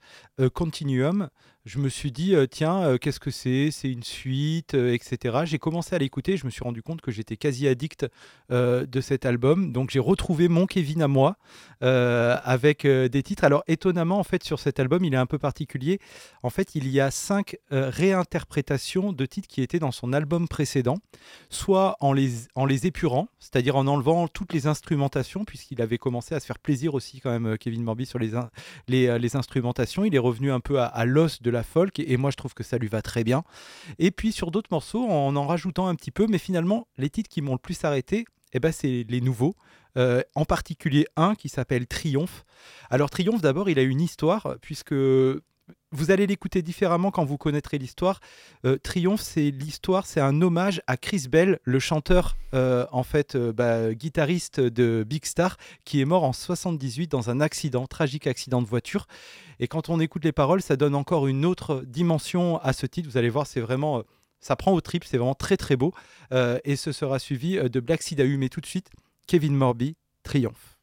Continuum, 0.54 1.30
je 1.68 1.80
me 1.80 1.90
suis 1.90 2.14
dit, 2.14 2.34
euh, 2.34 2.48
tiens, 2.48 2.82
euh, 2.84 2.98
qu'est-ce 2.98 3.20
que 3.20 3.30
c'est? 3.30 3.72
C'est 3.72 3.92
une 3.92 4.04
suite, 4.04 4.74
euh, 4.74 4.94
etc. 4.94 5.40
J'ai 5.44 5.60
commencé 5.60 5.94
à 5.94 5.98
l'écouter, 5.98 6.38
je 6.38 6.46
me 6.46 6.50
suis 6.50 6.64
rendu 6.64 6.82
compte 6.82 7.02
que 7.02 7.12
j'étais 7.12 7.36
quasi 7.36 7.68
addict 7.68 8.08
de 8.50 9.02
cet 9.02 9.26
album. 9.26 9.74
Donc 9.74 9.90
j'ai 9.90 10.00
retrouvé 10.00 10.48
mon 10.48 10.66
Kevin 10.66 11.02
à 11.02 11.10
moi 11.10 11.36
avec 11.82 12.88
des 12.88 13.24
titres. 13.24 13.44
Alors 13.44 13.64
étonnamment, 13.68 14.20
en 14.20 14.24
fait, 14.24 14.44
sur 14.44 14.60
cet 14.60 14.80
album, 14.80 15.04
il 15.04 15.14
est 15.14 15.18
un 15.18 15.26
peu 15.26 15.38
particulier. 15.38 16.00
En 16.44 16.50
fait, 16.50 16.74
il 16.76 16.88
y 16.88 17.02
a 17.02 17.12
cinq 17.12 17.58
réinterprétations 17.70 19.12
de 19.12 19.26
titres 19.26 19.50
qui 19.50 19.62
étaient 19.62 19.80
dans 19.80 19.92
son 19.92 20.14
album 20.14 20.48
précédent, 20.48 20.98
soit 21.50 21.98
en 22.00 22.14
les, 22.14 22.48
en 22.56 22.66
les 22.66 22.88
épurant, 22.88 23.28
c'est-à-dire 23.40 23.76
en 23.76 23.86
enlevant 23.88 24.30
toutes 24.30 24.54
les 24.54 24.68
instrumentations, 24.68 25.44
puisqu'il 25.44 25.82
avait 25.82 25.98
commencé 25.98 26.34
à 26.34 26.40
se 26.40 26.46
faire 26.46 26.60
plaisir 26.60 26.94
aussi 26.94 27.20
quand 27.20 27.38
même, 27.38 27.58
Kevin 27.58 27.84
Morby, 27.84 28.06
sur 28.06 28.20
les, 28.20 28.32
les, 28.88 29.20
les 29.20 29.36
instrumentations. 29.36 30.06
Il 30.06 30.16
est 30.16 30.20
revenu 30.20 30.52
un 30.52 30.62
peu 30.62 30.80
à, 30.80 30.86
à 30.86 31.04
l'os 31.04 31.42
de 31.42 31.52
la 31.52 31.57
folk 31.64 32.00
et, 32.00 32.18
moi 32.18 32.32
je 32.32 32.36
trouve 32.36 32.54
que 32.54 32.64
ça 32.64 32.78
lui 32.78 32.88
va 32.88 33.02
très 33.02 33.24
bien. 33.24 33.44
Et 34.00 34.12
puis 34.12 34.32
sur 34.32 34.52
d'autres 34.52 34.70
morceaux 34.72 35.06
en 35.08 35.36
en 35.36 35.48
rajoutant 35.48 35.88
un 35.88 35.96
petit 35.96 36.12
peu, 36.12 36.28
mais 36.28 36.38
finalement 36.38 36.88
les 36.98 37.10
titres 37.10 37.30
qui 37.30 37.42
m'ont 37.42 37.54
le 37.54 37.60
plus 37.60 37.84
arrêté, 37.84 38.26
eh 38.54 38.60
ben, 38.60 38.72
c'est 38.72 39.06
les 39.08 39.22
nouveaux. 39.22 39.56
Euh, 39.98 40.22
en 40.36 40.46
particulier 40.46 41.08
un 41.16 41.34
qui 41.34 41.50
s'appelle 41.50 41.88
Triomphe. 41.88 42.46
Alors 42.90 43.10
Triomphe 43.10 43.42
d'abord, 43.42 43.70
il 43.70 43.80
a 43.80 43.82
une 43.82 44.02
histoire 44.02 44.56
puisque 44.62 44.94
vous 45.92 46.12
allez 46.12 46.28
l'écouter 46.28 46.62
différemment 46.62 47.12
quand 47.12 47.24
vous 47.24 47.38
connaîtrez 47.38 47.78
l'histoire. 47.78 48.20
Euh, 48.66 48.78
Triomphe, 48.78 49.22
c'est 49.22 49.52
l'histoire, 49.52 50.06
c'est 50.06 50.20
un 50.20 50.42
hommage 50.42 50.82
à 50.88 50.98
Chris 50.98 51.28
Bell, 51.30 51.60
le 51.64 51.80
chanteur, 51.80 52.38
euh, 52.54 52.86
en 52.92 53.04
fait, 53.04 53.36
euh, 53.36 53.54
bah, 53.54 53.94
guitariste 53.94 54.60
de 54.60 55.06
Big 55.08 55.26
Star, 55.26 55.58
qui 55.86 56.02
est 56.02 56.06
mort 56.06 56.24
en 56.24 56.34
78 56.34 57.10
dans 57.10 57.30
un 57.30 57.40
accident, 57.40 57.88
tragique 57.88 58.28
accident 58.28 58.62
de 58.62 58.68
voiture. 58.68 59.08
Et 59.60 59.68
quand 59.68 59.90
on 59.90 60.00
écoute 60.00 60.26
les 60.26 60.32
paroles, 60.32 60.62
ça 60.62 60.76
donne 60.76 60.96
encore 60.96 61.28
une 61.28 61.46
autre 61.46 61.84
dimension 61.86 62.58
à 62.60 62.74
ce 62.74 62.86
titre. 62.86 63.10
Vous 63.10 63.18
allez 63.18 63.30
voir, 63.30 63.48
c'est 63.48 63.62
vraiment, 63.62 64.04
ça 64.40 64.56
prend 64.56 64.74
au 64.74 64.82
trip, 64.82 65.04
c'est 65.04 65.18
vraiment 65.18 65.36
très 65.36 65.58
très 65.58 65.76
beau. 65.76 65.94
et 66.32 66.76
ce 66.76 66.92
sera 66.92 67.18
suivi 67.18 67.58
de 67.58 67.80
Black 67.80 68.04
Seed 68.04 68.22
mais 68.38 68.50
tout 68.50 68.62
de 68.62 68.66
suite, 68.66 68.92
Kevin 69.26 69.56
Morby, 69.56 69.96
Triomphe. 70.24 70.77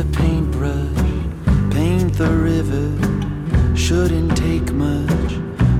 A 0.00 0.04
paintbrush, 0.12 0.96
paint 1.70 2.14
the 2.14 2.30
river. 2.30 2.88
Shouldn't 3.76 4.34
take 4.36 4.72
much. 4.72 5.32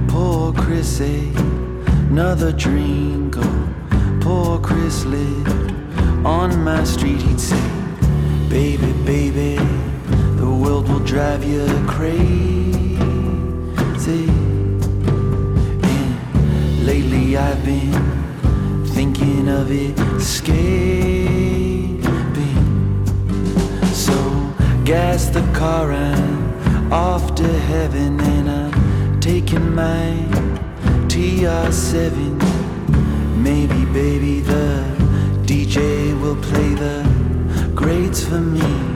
Poor 0.09 0.53
Chris 0.53 1.01
ate 1.01 1.37
another 2.11 2.53
drink. 2.53 3.37
Oh, 3.39 3.75
poor 4.21 4.61
Chris 4.61 5.05
lived 5.07 5.73
on 6.27 6.63
my 6.63 6.85
street. 6.85 7.23
He'd 7.23 7.41
say, 7.41 7.71
Baby, 8.51 8.93
baby, 9.05 9.57
the 10.37 10.51
world 10.51 10.89
will 10.89 11.05
drive 11.15 11.43
you 11.43 11.67
crazy. 11.89 12.99
And 15.93 16.87
lately 16.87 17.39
I've 17.39 17.65
been 17.65 18.85
thinking 18.87 19.49
of 19.49 19.71
it, 19.71 19.97
gas 24.91 25.29
the 25.29 25.43
car 25.53 25.93
and 25.93 26.93
off 26.93 27.37
to 27.37 27.47
heaven 27.47 28.21
and 28.21 28.51
I'm 28.51 29.21
taking 29.21 29.73
my 29.73 30.11
TR7 31.07 32.11
maybe 33.37 33.85
baby 33.93 34.41
the 34.41 34.83
DJ 35.47 36.21
will 36.21 36.35
play 36.43 36.75
the 36.75 37.07
grades 37.73 38.25
for 38.25 38.41
me 38.41 38.90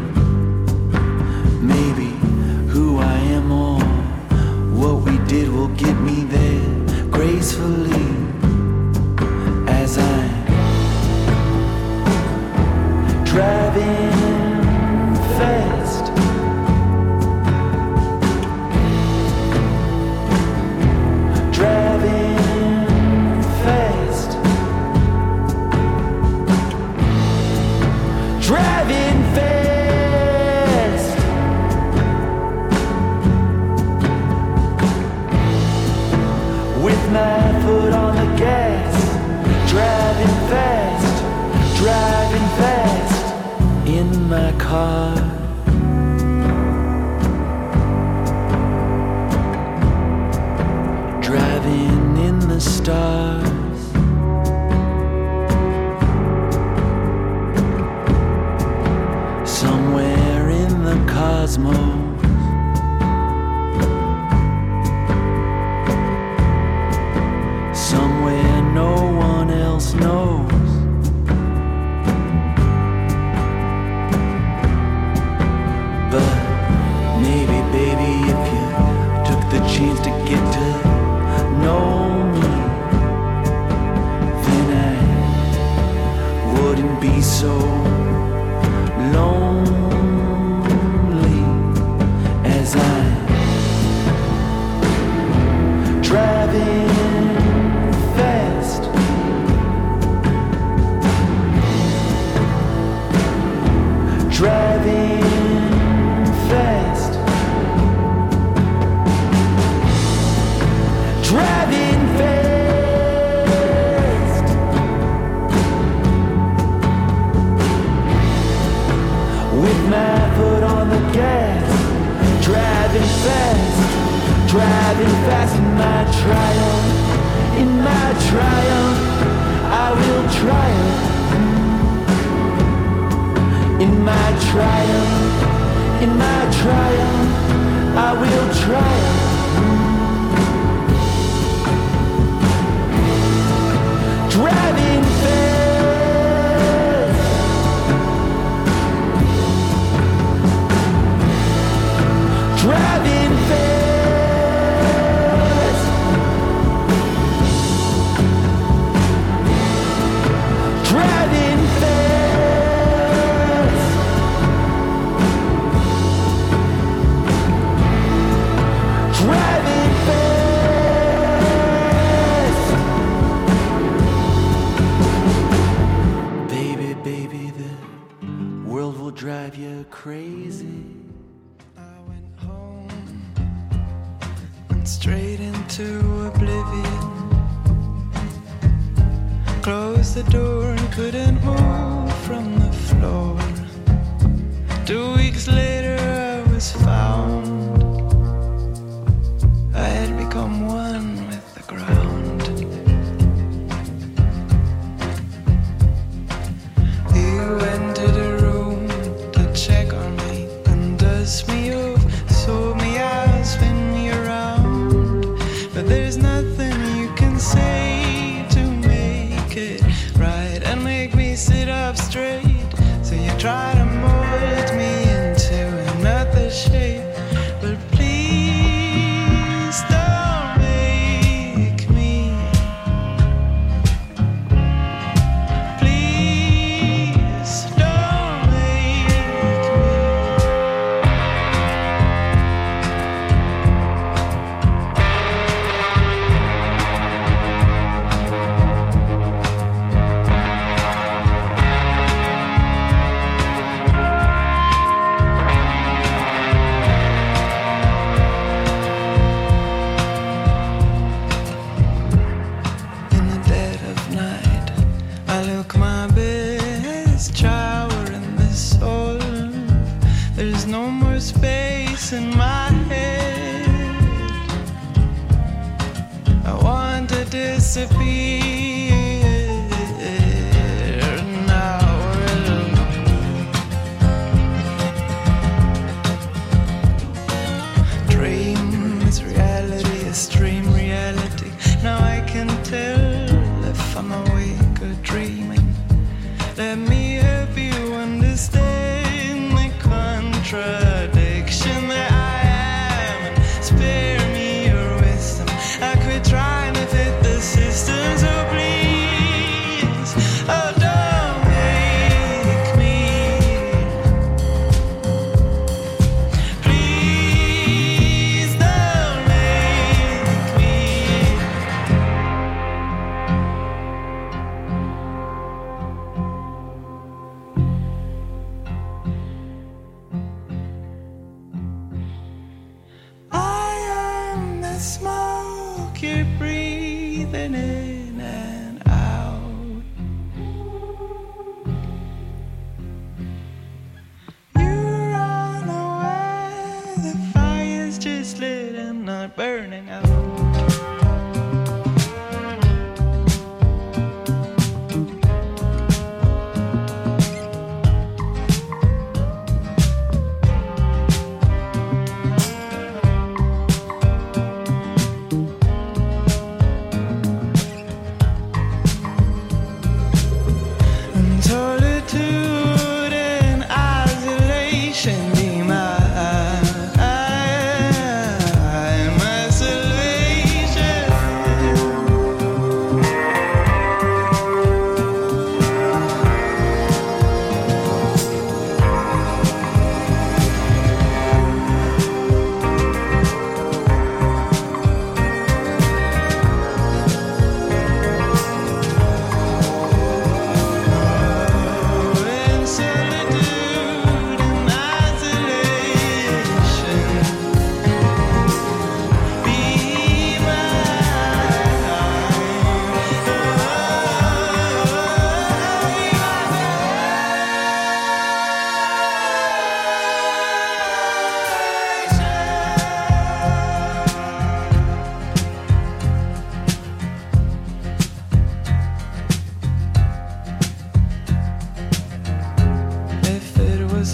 dread. 104.35 104.64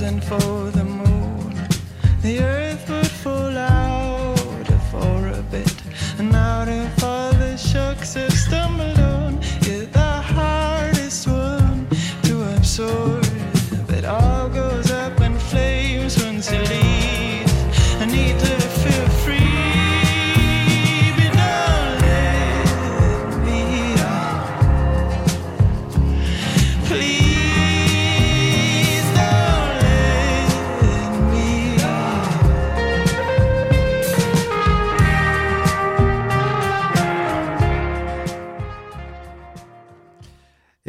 And 0.02 0.24
for 0.24 0.70
the 0.70 0.82
moon. 0.82 1.54
The 2.22 2.59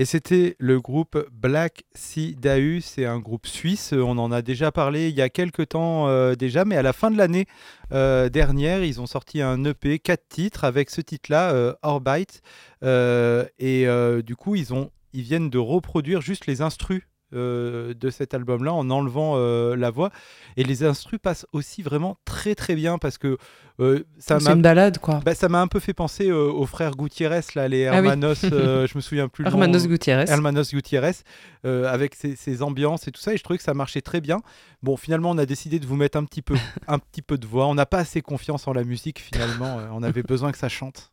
Et 0.01 0.05
c'était 0.05 0.55
le 0.57 0.81
groupe 0.81 1.27
Black 1.31 1.83
Sea 1.93 2.33
Dahu, 2.33 2.81
c'est 2.81 3.05
un 3.05 3.19
groupe 3.19 3.45
suisse, 3.45 3.93
on 3.93 4.17
en 4.17 4.31
a 4.31 4.41
déjà 4.41 4.71
parlé 4.71 5.09
il 5.09 5.15
y 5.15 5.21
a 5.21 5.29
quelques 5.29 5.69
temps 5.69 6.07
euh, 6.07 6.33
déjà, 6.33 6.65
mais 6.65 6.75
à 6.75 6.81
la 6.81 6.91
fin 6.91 7.11
de 7.11 7.19
l'année 7.19 7.45
euh, 7.91 8.27
dernière, 8.27 8.83
ils 8.83 8.99
ont 8.99 9.05
sorti 9.05 9.43
un 9.43 9.63
EP, 9.63 9.99
4 9.99 10.27
titres, 10.27 10.63
avec 10.63 10.89
ce 10.89 11.01
titre-là, 11.01 11.51
euh, 11.51 11.75
Orbite, 11.83 12.41
Euh, 12.83 13.45
et 13.59 13.85
du 14.23 14.35
coup, 14.35 14.55
ils, 14.55 14.73
ont, 14.73 14.89
ils 15.13 15.21
viennent 15.21 15.51
de 15.51 15.59
reproduire 15.59 16.19
juste 16.19 16.47
les 16.47 16.63
instrus 16.63 17.03
euh, 17.33 17.93
de 17.93 18.09
cet 18.09 18.33
album-là 18.33 18.73
en 18.73 18.89
enlevant 18.89 19.33
euh, 19.35 19.75
la 19.75 19.89
voix. 19.89 20.11
Et 20.57 20.63
les 20.63 20.83
instrus 20.83 21.19
passent 21.21 21.45
aussi 21.53 21.81
vraiment 21.81 22.17
très 22.25 22.55
très 22.55 22.75
bien 22.75 22.97
parce 22.97 23.17
que 23.17 23.37
euh, 23.79 24.03
ça 24.19 24.39
m'a 24.39 24.51
une 24.51 24.61
balade, 24.61 24.97
quoi. 24.99 25.21
bah, 25.23 25.33
ça 25.33 25.49
m'a 25.49 25.61
un 25.61 25.67
peu 25.67 25.79
fait 25.79 25.93
penser 25.93 26.31
aux 26.31 26.65
frères 26.65 26.95
Gutiérrez, 26.95 27.41
là, 27.55 27.67
les 27.67 27.87
Ah 27.87 27.91
oui. 27.91 27.97
Hermanos, 27.97 28.39
je 28.43 28.95
me 28.95 29.01
souviens 29.01 29.27
plus. 29.27 29.45
Hermanos 29.45 29.87
Gutiérrez. 29.87 30.25
Hermanos 30.27 30.71
Gutiérrez, 30.71 31.15
avec 31.63 32.15
ses, 32.15 32.35
ses 32.35 32.61
ambiances 32.61 33.07
et 33.07 33.11
tout 33.11 33.21
ça, 33.21 33.33
et 33.33 33.37
je 33.37 33.43
trouvais 33.43 33.57
que 33.57 33.63
ça 33.63 33.73
marchait 33.73 34.01
très 34.01 34.21
bien. 34.21 34.41
Bon, 34.83 34.97
finalement, 34.97 35.31
on 35.31 35.37
a 35.37 35.45
décidé 35.45 35.79
de 35.79 35.87
vous 35.87 35.95
mettre 35.95 36.17
un 36.17 36.25
petit 36.25 36.41
peu, 36.41 36.55
un 36.87 36.99
petit 36.99 37.21
peu 37.21 37.37
de 37.37 37.47
voix. 37.47 37.67
On 37.67 37.75
n'a 37.75 37.85
pas 37.85 37.99
assez 37.99 38.21
confiance 38.21 38.67
en 38.67 38.73
la 38.73 38.83
musique, 38.83 39.19
finalement. 39.19 39.79
on 39.93 40.03
avait 40.03 40.23
besoin 40.23 40.51
que 40.51 40.57
ça 40.57 40.69
chante. 40.69 41.11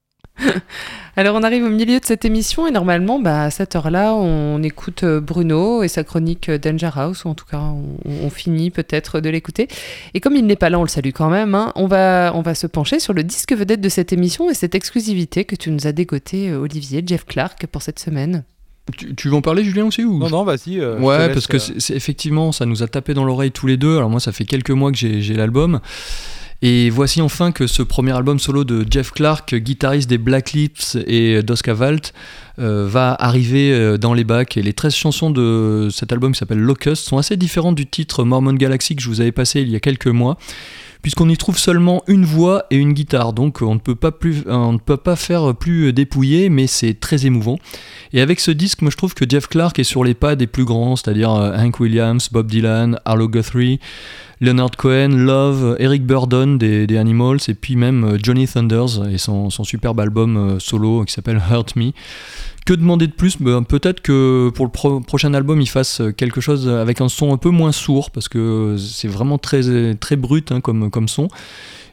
Alors 1.17 1.35
on 1.35 1.43
arrive 1.43 1.65
au 1.65 1.69
milieu 1.69 1.99
de 1.99 2.05
cette 2.05 2.25
émission 2.25 2.69
et 2.69 2.71
normalement 2.71 3.19
bah, 3.19 3.43
à 3.45 3.51
cette 3.51 3.75
heure-là 3.75 4.15
on 4.15 4.63
écoute 4.63 5.03
euh, 5.03 5.21
Bruno 5.21 5.83
et 5.83 5.89
sa 5.89 6.05
chronique 6.05 6.49
euh, 6.49 6.59
Danger 6.59 6.91
House 6.95 7.25
ou 7.25 7.29
en 7.29 7.35
tout 7.35 7.45
cas 7.45 7.59
on, 7.59 7.83
on 8.25 8.31
finit 8.31 8.71
peut-être 8.71 9.19
de 9.19 9.29
l'écouter. 9.29 9.67
Et 10.15 10.21
comme 10.21 10.37
il 10.37 10.47
n'est 10.47 10.55
pas 10.55 10.71
là 10.71 10.79
on 10.79 10.83
le 10.83 10.89
salue 10.89 11.11
quand 11.13 11.29
même, 11.29 11.57
hein, 11.57 11.73
on, 11.75 11.89
va, 11.89 12.31
on 12.37 12.43
va 12.43 12.55
se 12.55 12.69
pencher 12.69 13.01
sur 13.01 13.15
le 13.15 13.25
disque 13.25 13.53
vedette 13.53 13.81
de 13.81 13.89
cette 13.89 14.13
émission 14.13 14.49
et 14.49 14.55
cette 14.55 14.77
exclusivité 14.77 15.45
que 15.45 15.57
tu 15.57 15.73
nous 15.73 15.89
as 15.89 15.93
dégoté 15.93 16.51
euh, 16.51 16.59
Olivier, 16.61 17.03
Jeff 17.05 17.25
Clark 17.27 17.67
pour 17.67 17.83
cette 17.83 17.99
semaine. 17.99 18.45
Tu, 18.97 19.15
tu 19.17 19.29
veux 19.29 19.35
en 19.35 19.43
parler, 19.43 19.65
Julien, 19.65 19.85
aussi 19.87 20.03
ou... 20.05 20.19
Non, 20.19 20.31
non, 20.31 20.45
vas-y. 20.45 20.79
euh, 20.81 20.99
Ouais, 21.01 21.19
laisse, 21.19 21.35
parce 21.35 21.47
que 21.49 21.57
euh, 21.57 21.61
c'est 21.61 21.81
c'est- 21.81 21.95
effectivement, 21.97 22.53
ça 22.53 22.65
nous 22.65 22.83
a 22.85 22.87
tapé 22.89 23.13
dans 23.13 23.25
l'oreille 23.25 23.51
tous 23.51 23.67
les 23.67 23.77
deux. 23.77 23.97
Alors 23.99 24.09
moi, 24.09 24.21
ça 24.21 24.31
fait 24.33 24.45
quelques 24.47 24.71
mois 24.71 24.91
que 24.93 24.97
j'ai 24.97 25.21
j'ai 25.21 25.35
l'album. 25.35 25.81
Et 26.61 26.91
voici 26.91 27.21
enfin 27.21 27.53
que 27.53 27.69
ce 27.69 27.83
premier 27.83 28.13
album 28.13 28.41
solo 28.41 28.65
de 28.65 28.85
Jeff 28.91 29.13
Clark, 29.13 29.55
guitariste 29.55 30.11
des 30.11 30.19
Black 30.19 30.53
Lips 30.53 30.97
et 31.07 31.41
d'Oscar 31.43 31.77
Valt, 31.77 32.13
euh, 32.59 32.89
va 32.89 33.15
arriver 33.15 33.73
euh, 33.73 33.97
dans 33.97 34.13
les 34.13 34.25
bacs. 34.25 34.57
Et 34.57 34.63
les 34.63 34.73
13 34.73 34.93
chansons 34.93 35.31
de 35.31 35.89
cet 35.93 36.13
album 36.13 36.33
qui 36.33 36.39
s'appelle 36.39 36.59
Locust 36.59 37.07
sont 37.07 37.19
assez 37.19 37.37
différentes 37.37 37.77
du 37.77 37.87
titre 37.87 38.25
Mormon 38.25 38.55
Galaxy 38.55 38.97
que 38.97 39.03
je 39.03 39.09
vous 39.09 39.21
avais 39.21 39.31
passé 39.31 39.61
il 39.61 39.69
y 39.69 39.77
a 39.77 39.81
quelques 39.81 40.09
mois. 40.09 40.37
Puisqu'on 41.03 41.29
y 41.29 41.37
trouve 41.37 41.59
seulement 41.59 42.03
une 42.09 42.25
voix 42.25 42.65
et 42.71 42.77
une 42.77 42.93
guitare, 42.93 43.33
donc 43.33 43.63
on 43.63 43.75
ne 43.75 43.79
peut 43.79 43.95
pas, 43.95 45.17
faire 45.17 45.55
plus 45.55 45.93
dépouillé, 45.93 46.51
mais 46.51 46.67
c'est 46.67 46.95
très 46.95 47.25
émouvant. 47.25 47.57
Et 48.13 48.21
avec 48.21 48.41
ce 48.41 48.51
disque, 48.51 48.83
moi 48.83 48.91
je 48.91 48.97
trouve 48.97 49.15
que 49.15 49.25
Jeff 49.29 49.47
Clark 49.47 49.79
est 49.79 49.85
sur 49.85 50.03
les 50.03 50.15
pas 50.15 50.35
des 50.35 50.49
plus 50.49 50.65
grands, 50.65 50.97
c'est-à-dire 50.97 51.33
euh, 51.33 51.57
Hank 51.57 51.79
Williams, 51.79 52.29
Bob 52.33 52.49
Dylan, 52.49 52.99
Arlo 53.05 53.29
Guthrie, 53.29 53.79
Leonard 54.41 54.71
Cohen, 54.77 55.09
Love, 55.11 55.77
Eric 55.79 56.07
Burdon 56.07 56.57
des, 56.57 56.97
Animals, 56.97 57.39
et 57.49 57.55
puis 57.55 57.77
même 57.77 58.05
euh, 58.05 58.19
Johnny 58.23 58.47
Thunders 58.47 59.09
et 59.11 59.19
son, 59.19 59.51
son 59.51 59.65
superbe 59.65 59.99
album 60.01 60.37
euh, 60.37 60.59
solo 60.59 61.05
qui 61.05 61.13
s'appelle 61.13 61.41
Hurt 61.51 61.75
Me. 61.77 61.91
Que 62.65 62.75
demander 62.75 63.07
de 63.07 63.13
plus? 63.13 63.39
Ben, 63.41 63.63
Peut-être 63.63 64.01
que 64.01 64.51
pour 64.55 64.67
le 64.67 64.71
pro- 64.71 65.01
prochain 65.01 65.33
album, 65.35 65.61
il 65.61 65.69
fasse 65.69 66.01
euh, 66.01 66.13
quelque 66.13 66.41
chose 66.41 66.69
avec 66.69 67.01
un 67.01 67.09
son 67.09 67.33
un 67.33 67.37
peu 67.39 67.51
moins 67.51 67.73
sourd, 67.73 68.11
parce 68.11 68.29
que 68.29 68.77
c'est 68.79 69.09
vraiment 69.09 69.39
très, 69.39 69.95
très 69.95 70.17
brut 70.17 70.53
hein, 70.53 70.61
comme, 70.61 70.91
comme 70.91 71.09
son. 71.09 71.29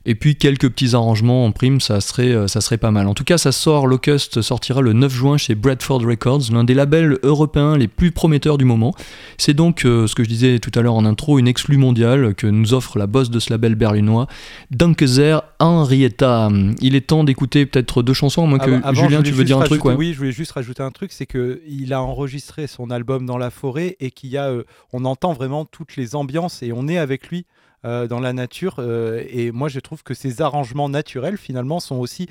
Et 0.05 0.15
puis 0.15 0.35
quelques 0.35 0.69
petits 0.69 0.95
arrangements 0.95 1.45
en 1.45 1.51
prime, 1.51 1.81
ça 1.81 1.99
serait, 1.99 2.31
euh, 2.31 2.47
ça 2.47 2.61
serait 2.61 2.77
pas 2.77 2.91
mal. 2.91 3.07
En 3.07 3.13
tout 3.13 3.23
cas, 3.23 3.37
ça 3.37 3.51
sort, 3.51 3.87
Locust 3.87 4.41
sortira 4.41 4.81
le 4.81 4.93
9 4.93 5.11
juin 5.11 5.37
chez 5.37 5.55
Bradford 5.55 6.01
Records, 6.05 6.51
l'un 6.51 6.63
des 6.63 6.75
labels 6.75 7.17
européens 7.23 7.75
les 7.75 7.87
plus 7.87 8.11
prometteurs 8.11 8.57
du 8.57 8.65
moment. 8.65 8.93
C'est 9.37 9.53
donc, 9.53 9.83
euh, 9.85 10.05
ce 10.05 10.13
que 10.13 10.23
je 10.23 10.29
disais 10.29 10.59
tout 10.59 10.71
à 10.75 10.81
l'heure 10.81 10.93
en 10.93 11.05
intro, 11.05 11.39
une 11.39 11.47
exclue 11.47 11.77
mondiale 11.77 12.35
que 12.35 12.45
nous 12.45 12.73
offre 12.73 12.99
la 12.99 13.07
boss 13.07 13.29
de 13.31 13.39
ce 13.39 13.49
label 13.49 13.75
berlinois, 13.75 14.27
Danke 14.69 15.03
sehr, 15.05 15.41
Henrietta. 15.59 16.49
Il 16.81 16.95
est 16.95 17.07
temps 17.07 17.23
d'écouter 17.23 17.65
peut-être 17.65 18.03
deux 18.03 18.13
chansons, 18.13 18.43
à 18.43 18.47
moins 18.47 18.59
que 18.59 18.81
avant, 18.83 19.03
Julien, 19.03 19.23
tu 19.23 19.31
veux 19.31 19.43
dire 19.43 19.59
un 19.59 19.65
truc 19.65 19.83
ouais. 19.85 19.95
Oui, 19.95 20.13
je 20.13 20.19
voulais 20.19 20.31
juste 20.31 20.51
rajouter 20.51 20.83
un 20.83 20.91
truc, 20.91 21.11
c'est 21.11 21.25
que 21.25 21.61
il 21.67 21.93
a 21.93 22.01
enregistré 22.01 22.67
son 22.67 22.91
album 22.91 23.25
dans 23.25 23.37
la 23.37 23.49
forêt 23.49 23.95
et 23.99 24.11
qu'il 24.11 24.29
y 24.29 24.37
a, 24.37 24.49
euh, 24.49 24.63
on 24.93 25.05
entend 25.05 25.33
vraiment 25.33 25.65
toutes 25.65 25.95
les 25.95 26.15
ambiances 26.15 26.61
et 26.61 26.71
on 26.71 26.87
est 26.87 26.97
avec 26.97 27.29
lui 27.29 27.45
dans 27.85 28.19
la 28.19 28.33
nature. 28.33 28.75
euh, 28.79 29.23
et 29.29 29.51
moi, 29.51 29.69
je 29.69 29.79
trouve 29.79 30.03
que 30.03 30.13
ces 30.13 30.41
arrangements 30.41 30.89
naturels, 30.89 31.37
finalement, 31.37 31.79
sont 31.79 31.97
aussi. 31.97 32.27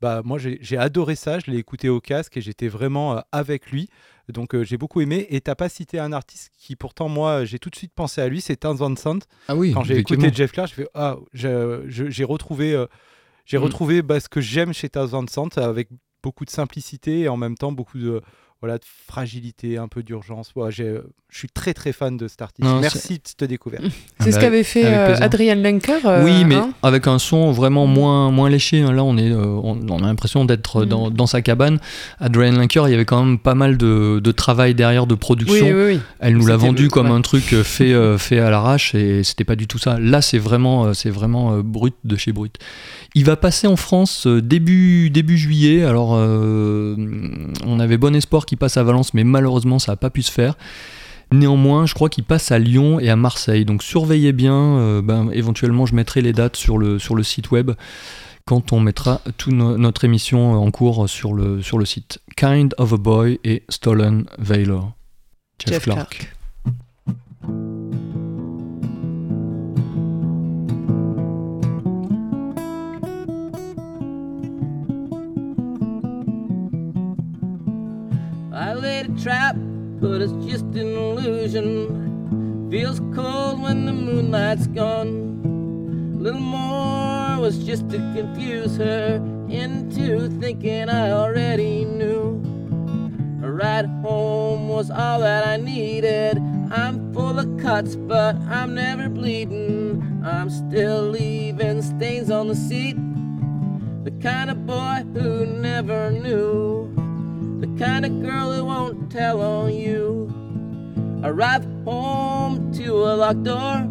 Bah, 0.00 0.22
moi, 0.24 0.38
j'ai 0.38 0.58
j'ai 0.62 0.78
adoré 0.78 1.14
ça. 1.16 1.38
Je 1.40 1.50
l'ai 1.50 1.58
écouté 1.58 1.88
au 1.88 2.00
casque 2.00 2.36
et 2.36 2.40
j'étais 2.40 2.68
vraiment 2.68 3.16
euh, 3.16 3.20
avec 3.32 3.70
lui. 3.70 3.88
Donc, 4.28 4.54
euh, 4.54 4.62
j'ai 4.64 4.78
beaucoup 4.78 5.00
aimé. 5.02 5.26
Et 5.30 5.40
t'as 5.40 5.54
pas 5.54 5.68
cité 5.68 5.98
un 5.98 6.12
artiste 6.12 6.50
qui, 6.56 6.74
pourtant, 6.76 7.08
moi, 7.08 7.44
j'ai 7.44 7.58
tout 7.58 7.68
de 7.70 7.76
suite 7.76 7.92
pensé 7.94 8.20
à 8.22 8.28
lui. 8.28 8.40
C'est 8.40 8.56
Townsend 8.56 8.96
Sand. 8.96 9.24
Ah 9.48 9.56
oui, 9.56 9.72
Quand 9.72 9.82
j'ai 9.82 9.96
écouté 9.98 10.30
Jeff 10.34 10.52
Clark, 10.52 10.70
je 10.70 10.74
fais 10.74 10.88
ah, 10.94 11.16
j'ai 11.34 12.24
retrouvé, 12.24 12.72
euh, 12.74 12.86
j'ai 13.44 13.58
Mm. 13.58 13.62
retrouvé 13.62 14.02
bah, 14.02 14.20
ce 14.20 14.28
que 14.28 14.40
j'aime 14.40 14.72
chez 14.72 14.88
Thousand 14.88 15.26
Sant 15.28 15.48
avec 15.58 15.88
beaucoup 16.22 16.44
de 16.44 16.50
simplicité 16.50 17.20
et 17.20 17.28
en 17.28 17.36
même 17.36 17.56
temps 17.56 17.72
beaucoup 17.72 17.98
de 17.98 18.20
voilà 18.60 18.76
de 18.78 18.84
fragilité, 18.84 19.78
un 19.78 19.88
peu 19.88 20.02
d'urgence. 20.02 20.52
J'ai- 20.68 21.00
je 21.30 21.38
suis 21.38 21.48
très 21.48 21.74
très 21.74 21.92
fan 21.92 22.16
de 22.16 22.26
cet 22.28 22.42
artiste. 22.42 22.68
Non, 22.68 22.80
Merci 22.80 23.14
de 23.14 23.20
cette 23.24 23.44
découverte. 23.48 23.84
C'est 24.20 24.32
ce 24.32 24.38
qu'avait 24.40 24.64
fait 24.64 24.84
euh. 24.84 25.16
Adrian 25.20 25.54
Lenker. 25.56 26.04
euh, 26.04 26.24
oui, 26.24 26.44
mais 26.44 26.56
hein 26.56 26.70
avec 26.82 27.06
un 27.06 27.18
son 27.18 27.52
vraiment 27.52 27.86
moins, 27.86 28.30
moins 28.30 28.50
léché. 28.50 28.80
hein. 28.82 28.92
Là, 28.92 29.04
on, 29.04 29.16
est, 29.16 29.30
euh, 29.30 29.44
on, 29.44 29.78
on 29.88 29.98
a 29.98 30.06
l'impression 30.06 30.44
d'être 30.44 30.82
Mm. 30.82 30.86
dans, 30.86 31.10
dans 31.10 31.26
sa 31.26 31.42
cabane. 31.42 31.78
Adrian 32.20 32.52
Linker, 32.52 32.88
il 32.88 32.90
y 32.92 32.94
avait 32.94 33.04
quand 33.04 33.22
même 33.24 33.38
pas 33.38 33.54
mal 33.54 33.76
de, 33.76 34.20
de 34.22 34.32
travail 34.32 34.74
derrière 34.74 35.06
de 35.06 35.14
production. 35.14 35.66
oui, 35.66 35.72
oui, 35.72 35.94
oui. 35.94 36.00
Elle 36.20 36.36
nous 36.36 36.46
l'a 36.46 36.56
vendu 36.56 36.88
comme 36.88 37.08
ouais. 37.10 37.16
un 37.16 37.20
truc 37.22 37.52
euh, 37.52 37.62
fait, 37.64 37.92
euh, 37.92 38.18
fait 38.18 38.38
à 38.40 38.50
l'arrache 38.50 38.94
et 38.94 39.22
c'était 39.24 39.44
pas 39.44 39.56
du 39.56 39.66
tout 39.66 39.78
ça. 39.78 39.98
Là, 40.00 40.20
c'est 40.22 40.38
vraiment, 40.38 40.86
euh, 40.86 40.92
c'est 40.94 41.10
vraiment 41.10 41.54
euh, 41.54 41.62
brut 41.62 41.94
de 42.04 42.16
chez 42.16 42.32
brut. 42.32 42.56
Il 43.14 43.24
va 43.24 43.36
passer 43.36 43.66
en 43.66 43.76
France 43.76 44.26
euh, 44.26 44.40
début, 44.42 45.10
début 45.10 45.36
juillet. 45.38 45.82
Alors, 45.84 46.14
euh, 46.14 46.96
on 47.66 47.80
avait 47.80 47.98
bon 47.98 48.14
espoir 48.14 48.46
qu'il 48.46 48.58
passe 48.58 48.76
à 48.76 48.82
Valence, 48.82 49.14
mais 49.14 49.24
malheureusement, 49.24 49.78
ça 49.78 49.92
n'a 49.92 49.96
pas 49.96 50.10
pu 50.10 50.22
se 50.22 50.30
faire. 50.30 50.54
Néanmoins, 51.32 51.86
je 51.86 51.94
crois 51.94 52.08
qu'il 52.08 52.24
passe 52.24 52.50
à 52.50 52.58
Lyon 52.58 52.98
et 52.98 53.08
à 53.08 53.16
Marseille. 53.16 53.64
Donc, 53.64 53.82
surveillez 53.82 54.32
bien. 54.32 54.54
euh, 54.54 55.02
ben, 55.02 55.30
éventuellement, 55.32 55.86
je 55.86 55.94
mettrai 55.94 56.22
les 56.22 56.32
dates 56.32 56.56
sur 56.56 56.76
le, 56.76 56.98
sur 56.98 57.14
le 57.14 57.22
site 57.22 57.50
web 57.50 57.70
quand 58.46 58.72
on 58.72 58.80
mettra 58.80 59.20
toute 59.36 59.52
notre 59.54 60.04
émission 60.04 60.54
en 60.54 60.70
cours 60.72 61.08
sur 61.08 61.34
le, 61.34 61.62
sur 61.62 61.78
le 61.78 61.84
site. 61.84 62.18
Kind 62.36 62.74
of 62.78 62.92
a 62.92 62.96
Boy 62.96 63.38
et 63.44 63.62
Stolen 63.68 64.24
Valor. 64.38 64.92
Jeff, 65.60 65.74
Jeff 65.74 65.82
Clark. 65.84 66.08
Clark. 66.08 66.36
I 78.52 78.74
laid 78.74 79.06
a 79.06 79.22
trap, 79.22 79.56
but 80.00 80.22
it's 80.22 80.32
just 80.46 80.64
an 80.64 80.96
illusion. 80.96 82.68
Feels 82.70 83.00
cold 83.14 83.60
when 83.60 83.84
the 83.84 83.92
moonlight's 83.92 84.66
gone. 84.68 86.16
A 86.18 86.22
little 86.22 86.40
more 86.40 87.38
was 87.38 87.58
just 87.58 87.88
to 87.90 87.98
confuse 88.14 88.76
her 88.78 89.16
into 89.50 90.30
thinking 90.40 90.88
I 90.88 91.10
already 91.10 91.84
knew. 91.84 92.40
A 93.42 93.50
ride 93.50 93.86
home 94.02 94.68
was 94.68 94.90
all 94.90 95.20
that 95.20 95.46
I 95.46 95.56
needed. 95.58 96.38
I'm 96.70 97.12
full 97.12 97.38
of 97.38 97.58
cuts, 97.58 97.96
but 97.96 98.36
I'm 98.48 98.74
never 98.74 99.08
bleeding. 99.08 100.22
I'm 100.24 100.48
still 100.48 101.02
leaving 101.02 101.82
stains 101.82 102.30
on 102.30 102.48
the 102.48 102.56
seat. 102.56 102.96
The 104.04 104.12
kind 104.22 104.50
of 104.50 104.66
boy 104.66 105.04
who 105.12 105.44
never 105.44 106.10
knew. 106.10 107.09
The 107.60 107.66
kind 107.78 108.06
of 108.06 108.22
girl 108.22 108.52
who 108.54 108.64
won't 108.64 109.12
tell 109.12 109.42
on 109.42 109.74
you. 109.74 110.32
Arrive 111.22 111.66
home 111.84 112.72
to 112.72 112.90
a 112.90 113.12
locked 113.16 113.44
door. 113.44 113.86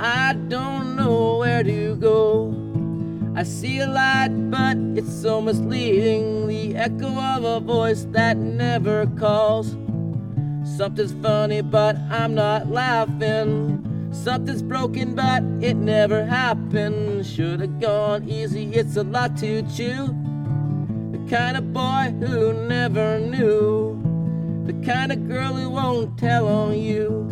I 0.00 0.34
don't 0.48 0.96
know 0.96 1.38
where 1.38 1.62
to 1.62 1.94
go. 1.94 2.52
I 3.36 3.44
see 3.44 3.78
a 3.78 3.86
light, 3.86 4.30
but 4.50 4.76
it's 4.98 5.14
so 5.14 5.40
misleading. 5.40 6.48
The 6.48 6.74
echo 6.74 7.06
of 7.06 7.44
a 7.44 7.60
voice 7.60 8.04
that 8.10 8.36
never 8.36 9.06
calls. 9.16 9.76
Something's 10.76 11.12
funny, 11.22 11.60
but 11.60 11.96
I'm 12.10 12.34
not 12.34 12.68
laughing. 12.68 14.10
Something's 14.10 14.62
broken, 14.62 15.14
but 15.14 15.44
it 15.62 15.76
never 15.76 16.26
happened. 16.26 17.24
Should've 17.26 17.78
gone 17.78 18.28
easy, 18.28 18.74
it's 18.74 18.96
a 18.96 19.04
lot 19.04 19.36
to 19.36 19.62
chew. 19.70 20.16
Kind 21.28 21.56
of 21.56 21.72
boy 21.72 22.14
who 22.20 22.52
never 22.68 23.18
knew. 23.18 24.00
The 24.64 24.72
kind 24.86 25.10
of 25.10 25.26
girl 25.26 25.54
who 25.54 25.70
won't 25.70 26.16
tell 26.16 26.46
on 26.46 26.78
you. 26.78 27.26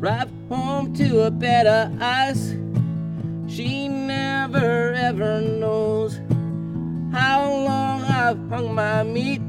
Drive 0.00 0.30
home 0.50 0.92
to 0.96 1.22
a 1.22 1.30
better 1.30 1.90
eyes. 1.98 2.54
She 3.48 3.88
never 3.88 4.92
ever 4.92 5.40
knows 5.40 5.85
I've 8.26 8.48
hung 8.48 8.74
my 8.74 9.04
meat. 9.04 9.40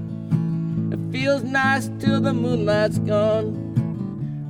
It 0.94 1.12
feels 1.12 1.42
nice 1.42 1.90
till 1.98 2.22
the 2.22 2.32
moonlight's 2.32 3.00
gone. 3.00 3.48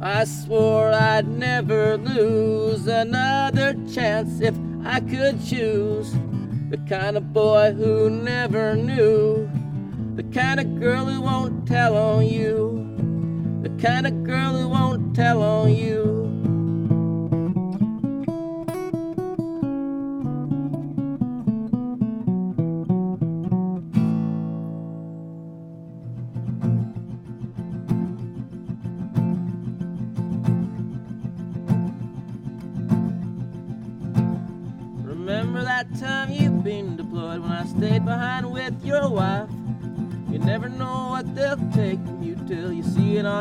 I 0.02 0.26
swore 0.26 0.92
I'd 0.92 1.30
never 1.30 1.96
lose 1.96 2.88
another 2.88 3.74
chance 3.90 4.42
if 4.42 4.54
I 4.84 5.00
could 5.00 5.42
choose. 5.46 6.12
The 6.70 6.78
kind 6.90 7.16
of 7.16 7.32
boy 7.32 7.72
who 7.72 8.10
never 8.10 8.76
knew. 8.76 9.50
The 10.16 10.24
kind 10.24 10.60
of 10.60 10.78
girl 10.78 11.06
who 11.06 11.22
won't 11.22 11.66
tell 11.66 11.96
on 11.96 12.28
you. 12.28 12.84
The 13.62 13.70
kind 13.82 14.06
of 14.08 14.26
girl 14.26 14.58
who 14.58 14.68
won't 14.68 15.16
tell 15.16 15.42
on 15.42 15.74
you. 15.74 16.17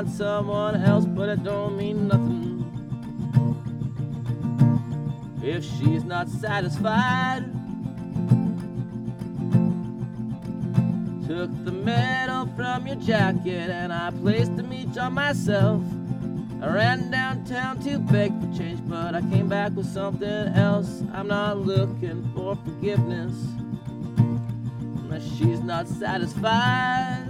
On 0.07 0.13
someone 0.13 0.77
else, 0.83 1.05
but 1.05 1.29
it 1.29 1.43
don't 1.43 1.77
mean 1.77 2.09
nothing. 2.09 2.65
If 5.43 5.65
she's 5.65 6.05
not 6.05 6.29
satisfied, 6.29 7.45
took 11.27 11.51
the 11.65 11.73
medal 11.73 12.49
from 12.57 12.87
your 12.87 12.97
jacket 12.97 13.71
and 13.71 13.93
I 13.93 14.11
placed 14.11 14.57
them 14.57 14.73
each 14.73 14.97
on 14.97 15.15
myself. 15.15 15.83
I 16.63 16.73
ran 16.73 17.11
downtown 17.11 17.81
to 17.81 17.99
beg 17.99 18.33
for 18.41 18.59
change, 18.59 18.81
but 18.89 19.15
I 19.15 19.21
came 19.23 19.49
back 19.49 19.73
with 19.73 19.87
something 19.87 20.29
else. 20.29 21.03
I'm 21.13 21.29
not 21.29 21.59
looking 21.59 22.29
for 22.35 22.57
forgiveness 22.57 23.35
unless 24.19 25.27
she's 25.37 25.61
not 25.61 25.87
satisfied. 25.87 27.26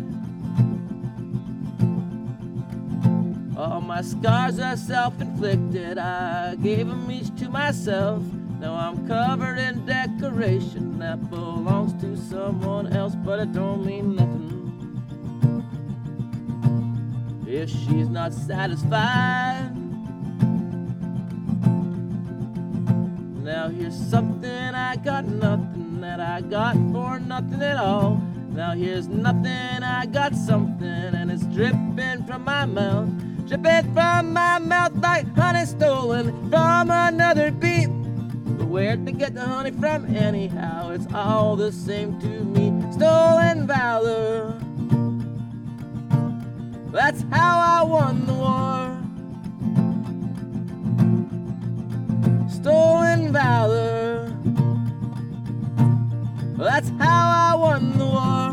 All 3.56 3.80
my 3.80 4.02
scars 4.02 4.58
are 4.58 4.76
self 4.76 5.18
inflicted, 5.18 5.96
I 5.96 6.56
gave 6.56 6.86
them 6.88 7.10
each 7.10 7.34
to 7.40 7.48
myself. 7.48 8.22
Now 8.60 8.74
I'm 8.74 9.08
covered 9.08 9.56
in 9.58 9.86
decoration 9.86 10.98
that 10.98 11.30
belongs 11.30 11.98
to 12.02 12.18
someone 12.18 12.92
else, 12.94 13.14
but 13.14 13.38
it 13.40 13.54
don't 13.54 13.86
mean 13.86 14.14
nothing 14.14 14.56
if 17.46 17.70
she's 17.70 18.10
not 18.10 18.34
satisfied. 18.34 19.70
Now 23.42 23.68
here's 23.68 23.96
something 23.96 24.74
I 24.74 24.96
got 24.96 25.24
nothing 25.24 26.02
that 26.02 26.20
I 26.20 26.42
got 26.42 26.74
for 26.92 27.18
nothing 27.18 27.62
at 27.62 27.78
all. 27.78 28.20
Now 28.50 28.74
here's 28.74 29.08
nothing 29.08 29.82
I 29.82 30.04
got 30.04 30.34
something 30.34 30.86
and 30.86 31.30
it's 31.30 31.44
dripping 31.46 32.24
from 32.26 32.44
my 32.44 32.66
mouth. 32.66 33.08
Dripping 33.46 33.94
from 33.94 34.32
my 34.32 34.58
mouth 34.58 34.96
like 34.96 35.32
honey 35.36 35.66
stolen 35.66 36.50
from 36.50 36.90
another 36.90 37.52
bee. 37.52 37.86
But 37.86 38.66
where'd 38.66 39.06
they 39.06 39.12
get 39.12 39.34
the 39.34 39.42
honey 39.42 39.70
from 39.70 40.16
anyhow? 40.16 40.90
It's 40.90 41.06
all 41.14 41.54
the 41.54 41.70
same 41.70 42.18
to 42.22 42.26
me. 42.26 42.74
Stolen 42.92 43.64
valor. 43.68 44.58
That's 46.90 47.24
how 47.30 47.60
I 47.60 47.82
won 47.84 48.26
the 48.26 48.34
war. 48.34 48.96
Stolen 52.50 53.32
valor. 53.32 54.36
That's 56.58 56.88
how 56.98 57.52
I 57.52 57.54
won 57.54 57.96
the 57.96 58.06
war. 58.06 58.45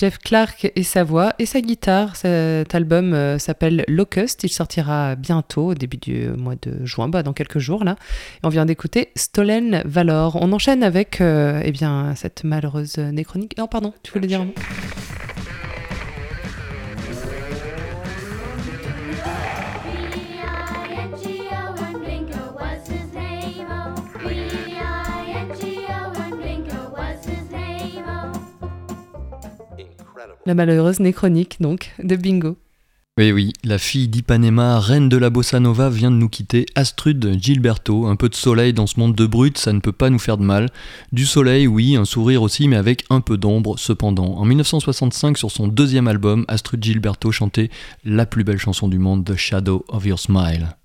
Jeff 0.00 0.16
Clark 0.16 0.72
et 0.74 0.82
sa 0.82 1.04
voix 1.04 1.34
et 1.38 1.44
sa 1.44 1.60
guitare. 1.60 2.16
Cet 2.16 2.74
album 2.74 3.12
euh, 3.12 3.38
s'appelle 3.38 3.84
Locust. 3.86 4.44
Il 4.44 4.48
sortira 4.48 5.14
bientôt, 5.14 5.66
au 5.66 5.74
début 5.74 5.98
du 5.98 6.28
mois 6.28 6.54
de 6.62 6.86
juin, 6.86 7.10
bah, 7.10 7.22
dans 7.22 7.34
quelques 7.34 7.58
jours 7.58 7.84
là. 7.84 7.96
On 8.42 8.48
vient 8.48 8.64
d'écouter 8.64 9.10
Stolen 9.14 9.82
Valor. 9.84 10.38
On 10.40 10.52
enchaîne 10.52 10.82
avec 10.82 11.20
euh, 11.20 11.60
eh 11.62 11.70
bien, 11.70 12.14
cette 12.16 12.44
malheureuse 12.44 12.96
néchronique. 12.96 13.58
Non, 13.58 13.66
pardon, 13.66 13.92
tu 14.02 14.10
voulais 14.12 14.26
dire 14.26 14.40
un 14.40 14.46
mot? 14.46 14.54
La 30.46 30.54
malheureuse 30.54 31.00
néchronique, 31.00 31.56
donc, 31.60 31.92
de 32.02 32.16
Bingo. 32.16 32.56
Oui, 33.18 33.32
oui, 33.32 33.52
la 33.64 33.76
fille 33.76 34.08
d'Ipanema, 34.08 34.80
reine 34.80 35.10
de 35.10 35.18
la 35.18 35.28
bossa 35.28 35.60
nova, 35.60 35.90
vient 35.90 36.10
de 36.10 36.16
nous 36.16 36.30
quitter. 36.30 36.64
Astrud 36.74 37.36
Gilberto, 37.38 38.06
un 38.06 38.16
peu 38.16 38.30
de 38.30 38.34
soleil 38.34 38.72
dans 38.72 38.86
ce 38.86 38.98
monde 38.98 39.14
de 39.14 39.26
brut, 39.26 39.58
ça 39.58 39.74
ne 39.74 39.80
peut 39.80 39.92
pas 39.92 40.08
nous 40.08 40.18
faire 40.18 40.38
de 40.38 40.42
mal. 40.42 40.70
Du 41.12 41.26
soleil, 41.26 41.66
oui, 41.66 41.96
un 41.96 42.06
sourire 42.06 42.40
aussi, 42.40 42.68
mais 42.68 42.76
avec 42.76 43.04
un 43.10 43.20
peu 43.20 43.36
d'ombre 43.36 43.78
cependant. 43.78 44.36
En 44.38 44.46
1965, 44.46 45.36
sur 45.36 45.50
son 45.50 45.68
deuxième 45.68 46.08
album, 46.08 46.46
Astrud 46.48 46.82
Gilberto 46.82 47.30
chantait 47.30 47.68
la 48.04 48.24
plus 48.24 48.44
belle 48.44 48.56
chanson 48.56 48.88
du 48.88 48.98
monde, 48.98 49.26
The 49.26 49.36
Shadow 49.36 49.84
of 49.88 50.06
Your 50.06 50.18
Smile. 50.18 50.76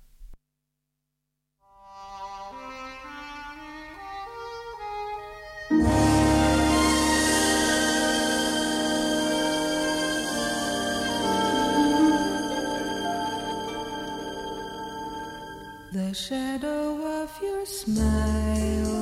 The 17.68 18.95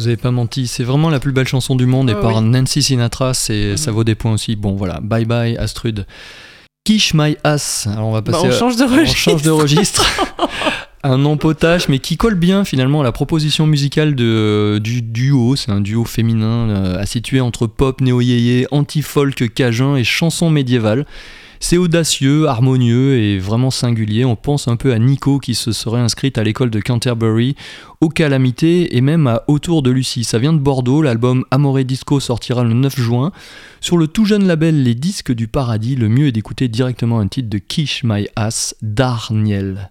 Vous 0.00 0.06
avez 0.06 0.16
pas 0.16 0.30
menti, 0.30 0.66
c'est 0.66 0.82
vraiment 0.82 1.10
la 1.10 1.20
plus 1.20 1.30
belle 1.32 1.46
chanson 1.46 1.76
du 1.76 1.84
monde 1.84 2.08
et 2.08 2.14
Oh, 2.16 2.22
par 2.22 2.36
oui. 2.38 2.42
Nancy 2.48 2.82
Sinatra, 2.82 3.34
c'est 3.34 3.76
ça 3.76 3.90
vaut 3.92 4.02
des 4.02 4.14
points 4.14 4.32
aussi. 4.32 4.56
Bon 4.56 4.74
voilà, 4.74 4.98
bye 5.02 5.26
bye 5.26 5.58
Astrud. 5.58 6.06
Kish 6.84 7.12
my 7.12 7.36
ass. 7.44 7.86
Alors 7.86 8.08
on 8.08 8.12
va 8.12 8.22
Bah, 8.22 8.32
passer. 8.32 8.46
on 8.46 8.50
à- 8.50 8.58
change 8.58 8.76
de 8.76 8.84
on 8.84 8.88
registre. 8.96 9.16
change 9.18 9.42
de 9.42 9.50
registre. 9.50 10.06
un 11.02 11.24
empotage, 11.26 11.88
mais 11.90 11.98
qui 11.98 12.16
colle 12.16 12.34
bien 12.34 12.64
finalement 12.64 13.02
à 13.02 13.04
la 13.04 13.12
proposition 13.12 13.66
musicale 13.66 14.14
de, 14.14 14.80
du 14.82 15.02
duo. 15.02 15.54
C'est 15.56 15.70
un 15.70 15.82
duo 15.82 16.06
féminin 16.06 16.70
euh, 16.70 16.98
à 16.98 17.04
situer 17.04 17.40
entre 17.42 17.66
pop, 17.66 18.00
néo-yéyé, 18.00 18.66
anti-folk 18.70 19.52
cajun 19.54 19.96
et 19.96 20.04
chanson 20.04 20.48
médiévale. 20.48 21.04
C'est 21.62 21.76
audacieux, 21.76 22.48
harmonieux 22.48 23.18
et 23.18 23.38
vraiment 23.38 23.70
singulier. 23.70 24.24
On 24.24 24.34
pense 24.34 24.66
un 24.66 24.76
peu 24.76 24.94
à 24.94 24.98
Nico 24.98 25.38
qui 25.38 25.54
se 25.54 25.72
serait 25.72 26.00
inscrite 26.00 26.38
à 26.38 26.42
l'école 26.42 26.70
de 26.70 26.80
Canterbury, 26.80 27.54
aux 28.00 28.08
Calamités 28.08 28.96
et 28.96 29.02
même 29.02 29.26
à 29.26 29.44
Autour 29.46 29.82
de 29.82 29.90
Lucie. 29.90 30.24
Ça 30.24 30.38
vient 30.38 30.54
de 30.54 30.58
Bordeaux, 30.58 31.02
l'album 31.02 31.44
Amore 31.50 31.84
Disco 31.84 32.18
sortira 32.18 32.64
le 32.64 32.72
9 32.72 32.98
juin. 32.98 33.30
Sur 33.82 33.98
le 33.98 34.08
tout 34.08 34.24
jeune 34.24 34.46
label 34.46 34.82
Les 34.82 34.94
Disques 34.94 35.32
du 35.32 35.48
Paradis, 35.48 35.96
le 35.96 36.08
mieux 36.08 36.28
est 36.28 36.32
d'écouter 36.32 36.66
directement 36.68 37.20
un 37.20 37.28
titre 37.28 37.50
de 37.50 37.58
Kish 37.58 38.04
My 38.04 38.26
Ass 38.36 38.74
d'Arniel. 38.80 39.90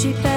she 0.00 0.29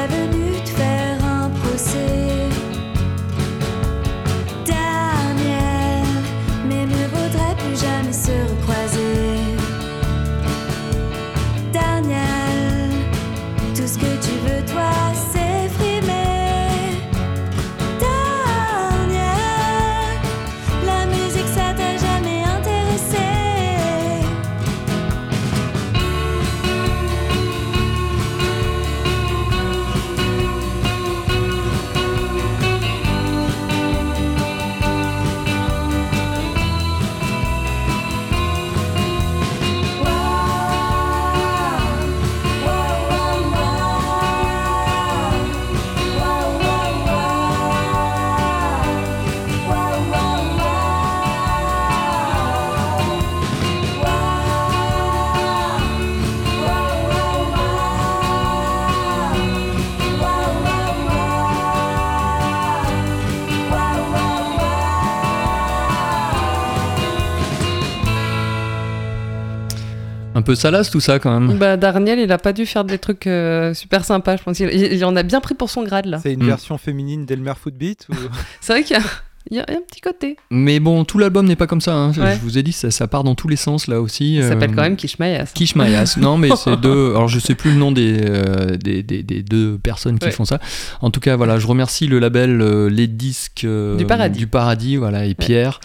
peu 70.43 70.53
salace 70.55 70.91
tout 70.91 70.99
ça 70.99 71.17
quand 71.19 71.39
même. 71.39 71.57
Bah, 71.57 71.75
Darniel, 71.77 72.19
il 72.19 72.31
a 72.31 72.37
pas 72.37 72.53
dû 72.53 72.65
faire 72.67 72.83
des 72.83 72.99
trucs 72.99 73.25
euh, 73.27 73.73
super 73.73 74.05
sympas, 74.05 74.37
je 74.37 74.43
pense. 74.43 74.59
Il, 74.59 74.69
il 74.71 75.03
en 75.05 75.15
a 75.15 75.23
bien 75.23 75.41
pris 75.41 75.55
pour 75.55 75.69
son 75.71 75.83
grade 75.83 76.05
là. 76.05 76.19
C'est 76.21 76.33
une 76.33 76.43
Mm. 76.43 76.47
version 76.47 76.77
féminine 76.77 77.25
d'Elmer 77.25 77.53
Footbeat 77.59 78.05
ou... 78.11 78.13
C'est 78.61 78.73
vrai 78.73 78.83
qu'il 78.83 78.95
y 78.95 78.99
a, 78.99 79.03
il 79.51 79.57
y 79.57 79.59
a 79.59 79.63
un 79.63 79.81
petit 79.85 79.99
côté. 79.99 80.37
Mais 80.51 80.79
bon, 80.79 81.03
tout 81.03 81.17
l'album 81.19 81.45
n'est 81.45 81.57
pas 81.57 81.67
comme 81.67 81.81
ça. 81.81 81.93
hein. 81.93 82.13
Je- 82.13 82.21
Ouais. 82.21 82.35
Je 82.35 82.39
vous 82.41 82.57
ai 82.57 82.63
dit, 82.63 82.71
ça, 82.71 82.91
ça 82.91 83.07
part 83.07 83.23
dans 83.25 83.35
tous 83.35 83.47
les 83.49 83.57
sens 83.57 83.87
là 83.87 83.99
aussi. 84.01 84.37
Ça 84.39 84.45
euh, 84.45 84.49
s'appelle 84.49 84.73
quand 84.73 84.81
même 84.83 84.95
Kishmayas. 84.95 85.47
Kish 85.53 85.75
Mayas. 85.75 86.15
Non, 86.17 86.37
mais 86.37 86.49
c'est 86.55 86.77
deux. 86.81 87.09
Alors, 87.11 87.27
je 87.27 87.39
sais 87.39 87.53
plus 87.55 87.71
le 87.71 87.77
nom 87.77 87.91
des, 87.91 88.21
euh, 88.23 88.77
des, 88.77 89.03
des- 89.03 89.21
des 89.23 89.43
deux 89.43 89.77
personnes 89.77 90.17
qui 90.17 90.25
Ouais. 90.27 90.31
font 90.31 90.45
ça. 90.45 90.59
En 91.01 91.11
tout 91.11 91.19
cas, 91.19 91.35
voilà, 91.35 91.59
je 91.59 91.67
remercie 91.67 92.07
le 92.07 92.19
label 92.19 92.61
euh, 92.61 92.89
Les 92.89 93.07
Disques 93.07 93.63
euh, 93.65 93.97
Du 93.97 94.05
Paradis. 94.05 94.39
du 94.39 94.47
Paradis, 94.47 94.95
voilà, 94.95 95.25
et 95.25 95.33
Pierre, 95.35 95.81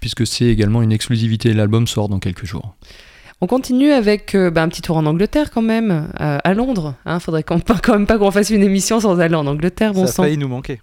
puisque 0.00 0.26
c'est 0.26 0.46
également 0.46 0.82
une 0.82 0.92
exclusivité. 0.92 1.54
L'album 1.54 1.86
sort 1.86 2.08
dans 2.08 2.18
quelques 2.18 2.44
jours. 2.44 2.74
On 3.42 3.46
continue 3.46 3.92
avec 3.92 4.34
euh, 4.34 4.50
bah, 4.50 4.62
un 4.62 4.68
petit 4.68 4.80
tour 4.80 4.96
en 4.96 5.04
Angleterre 5.04 5.50
quand 5.50 5.60
même, 5.60 6.08
euh, 6.20 6.38
à 6.42 6.54
Londres. 6.54 6.94
Hein, 7.04 7.20
faudrait 7.20 7.42
quand 7.46 7.58
même 7.92 8.06
pas 8.06 8.16
qu'on 8.18 8.30
fasse 8.30 8.48
une 8.48 8.62
émission 8.62 8.98
sans 8.98 9.20
aller 9.20 9.34
en 9.34 9.46
Angleterre, 9.46 9.92
bon 9.92 10.04
Ça 10.06 10.08
a 10.08 10.12
sang. 10.12 10.22
failli 10.22 10.38
nous 10.38 10.48
manquer. 10.48 10.80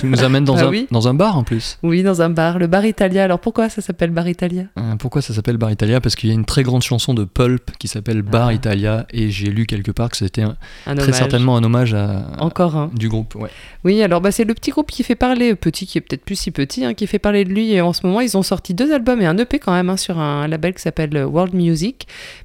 Tu 0.00 0.06
nous 0.06 0.22
amènes 0.24 0.44
dans, 0.46 0.56
Ah 0.56 0.64
un, 0.64 0.68
oui. 0.70 0.86
dans 0.90 1.08
un 1.08 1.14
bar 1.14 1.36
en 1.36 1.42
plus. 1.44 1.78
Oui, 1.82 2.02
dans 2.02 2.22
un 2.22 2.30
bar, 2.30 2.58
le 2.58 2.68
Bar 2.68 2.86
Italia. 2.86 3.24
Alors 3.24 3.38
pourquoi 3.38 3.68
ça 3.68 3.82
s'appelle 3.82 4.10
Bar 4.12 4.28
Italia? 4.28 4.62
Euh, 4.78 4.96
Pourquoi 4.98 5.20
ça 5.20 5.34
s'appelle 5.34 5.58
Bar 5.58 5.70
Italia? 5.72 6.00
Parce 6.00 6.14
qu'il 6.16 6.30
y 6.30 6.32
a 6.32 6.34
une 6.34 6.46
très 6.46 6.62
grande 6.62 6.80
chanson 6.82 7.12
de 7.12 7.24
Pulp 7.24 7.70
qui 7.78 7.86
s'appelle 7.86 8.22
Bar 8.22 8.48
Ah. 8.48 8.54
Italia 8.54 9.06
et 9.10 9.30
j'ai 9.30 9.50
lu 9.50 9.66
quelque 9.66 9.90
part 9.90 10.08
que 10.08 10.16
c'était 10.16 10.44
très 10.86 10.92
hommage. 11.02 11.14
certainement 11.14 11.56
un 11.58 11.64
hommage 11.64 11.92
à, 11.92 12.28
Encore 12.38 12.76
un. 12.76 12.90
du 12.96 13.10
groupe. 13.10 13.34
Ouais. 13.34 13.50
Oui, 13.84 14.02
alors 14.02 14.22
bah, 14.22 14.32
c'est 14.32 14.44
le 14.44 14.54
petit 14.54 14.70
groupe 14.70 14.90
qui 14.90 15.02
fait 15.02 15.16
parler, 15.16 15.54
petit 15.54 15.86
qui 15.86 15.98
est 15.98 16.00
peut-être 16.00 16.24
plus 16.24 16.36
si 16.36 16.50
petit, 16.50 16.82
hein, 16.86 16.94
qui 16.94 17.06
fait 17.06 17.18
parler 17.18 17.44
de 17.44 17.50
lui. 17.50 17.72
Et 17.72 17.82
en 17.82 17.92
ce 17.92 18.06
moment, 18.06 18.22
ils 18.22 18.38
ont 18.38 18.42
sorti 18.42 18.72
deux 18.72 18.90
albums 18.94 19.20
et 19.20 19.26
un 19.26 19.36
EP 19.36 19.58
quand 19.58 19.72
même 19.72 19.90
hein, 19.90 19.98
sur 19.98 20.18
un 20.18 20.48
label 20.48 20.72
qui 20.72 20.80
s'appelle 20.80 21.14
World 21.26 21.52
Music. 21.54 21.89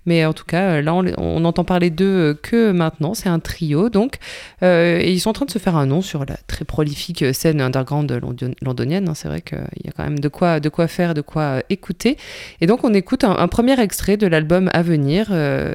Mais 0.06 0.26
en 0.26 0.34
tout 0.34 0.46
cas, 0.46 0.82
là, 0.82 0.94
on, 0.94 1.06
on 1.18 1.46
entend 1.46 1.64
parler 1.64 1.90
d'eux 1.90 2.06
euh, 2.06 2.34
que 2.34 2.72
maintenant. 2.72 3.14
C'est 3.14 3.30
un 3.30 3.40
trio, 3.40 3.90
donc. 3.90 4.18
Euh, 4.64 5.00
et 5.00 5.12
ils 5.12 5.20
sont 5.20 5.30
en 5.30 5.34
train 5.34 5.46
de 5.46 5.52
se 5.52 5.60
faire 5.60 5.76
un 5.76 5.86
nom 5.86 6.02
sur 6.02 6.26
la 6.26 6.38
très 6.48 6.66
prolifique 6.66 7.22
euh, 7.22 7.34
scène 7.34 7.62
underground 7.62 8.12
london- 8.12 8.56
londonienne. 8.62 9.10
hein. 9.10 9.14
C'est 9.16 9.28
vrai 9.28 9.42
qu'il 9.42 9.58
y 9.84 9.90
a 9.90 9.92
quand 9.92 10.04
même 10.04 10.20
de 10.20 10.28
quoi, 10.28 10.60
de 10.60 10.70
quoi 10.70 10.88
faire, 10.88 11.14
de 11.14 11.22
quoi 11.22 11.62
écouter. 11.70 12.18
Et 12.62 12.68
donc, 12.68 12.84
on 12.84 12.94
écoute 12.94 13.24
un, 13.24 13.48
premier 13.48 13.80
extrait 13.80 14.18
de 14.18 14.28
l'album 14.28 14.70
à 14.74 14.82
venir. 14.82 15.28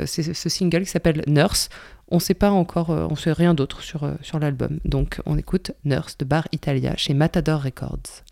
C'est 0.07 0.35
ce 0.35 0.49
single 0.49 0.81
qui 0.85 0.91
s'appelle 0.91 1.23
Nurse. 1.27 1.69
On 2.11 2.19
sait 2.19 2.35
pas 2.35 2.51
encore, 2.51 2.91
on 2.91 3.15
sait 3.17 3.33
rien 3.33 3.55
d'autre 3.55 3.83
sur, 3.83 4.11
sur 4.21 4.39
l'album. 4.41 4.81
Donc 4.85 5.21
on 5.27 5.39
écoute 5.39 5.71
Nurse 5.85 6.19
de 6.19 6.25
Bar 6.25 6.49
Italia 6.53 6.95
chez 6.97 7.15
Matador 7.15 7.63
Records. 7.63 8.25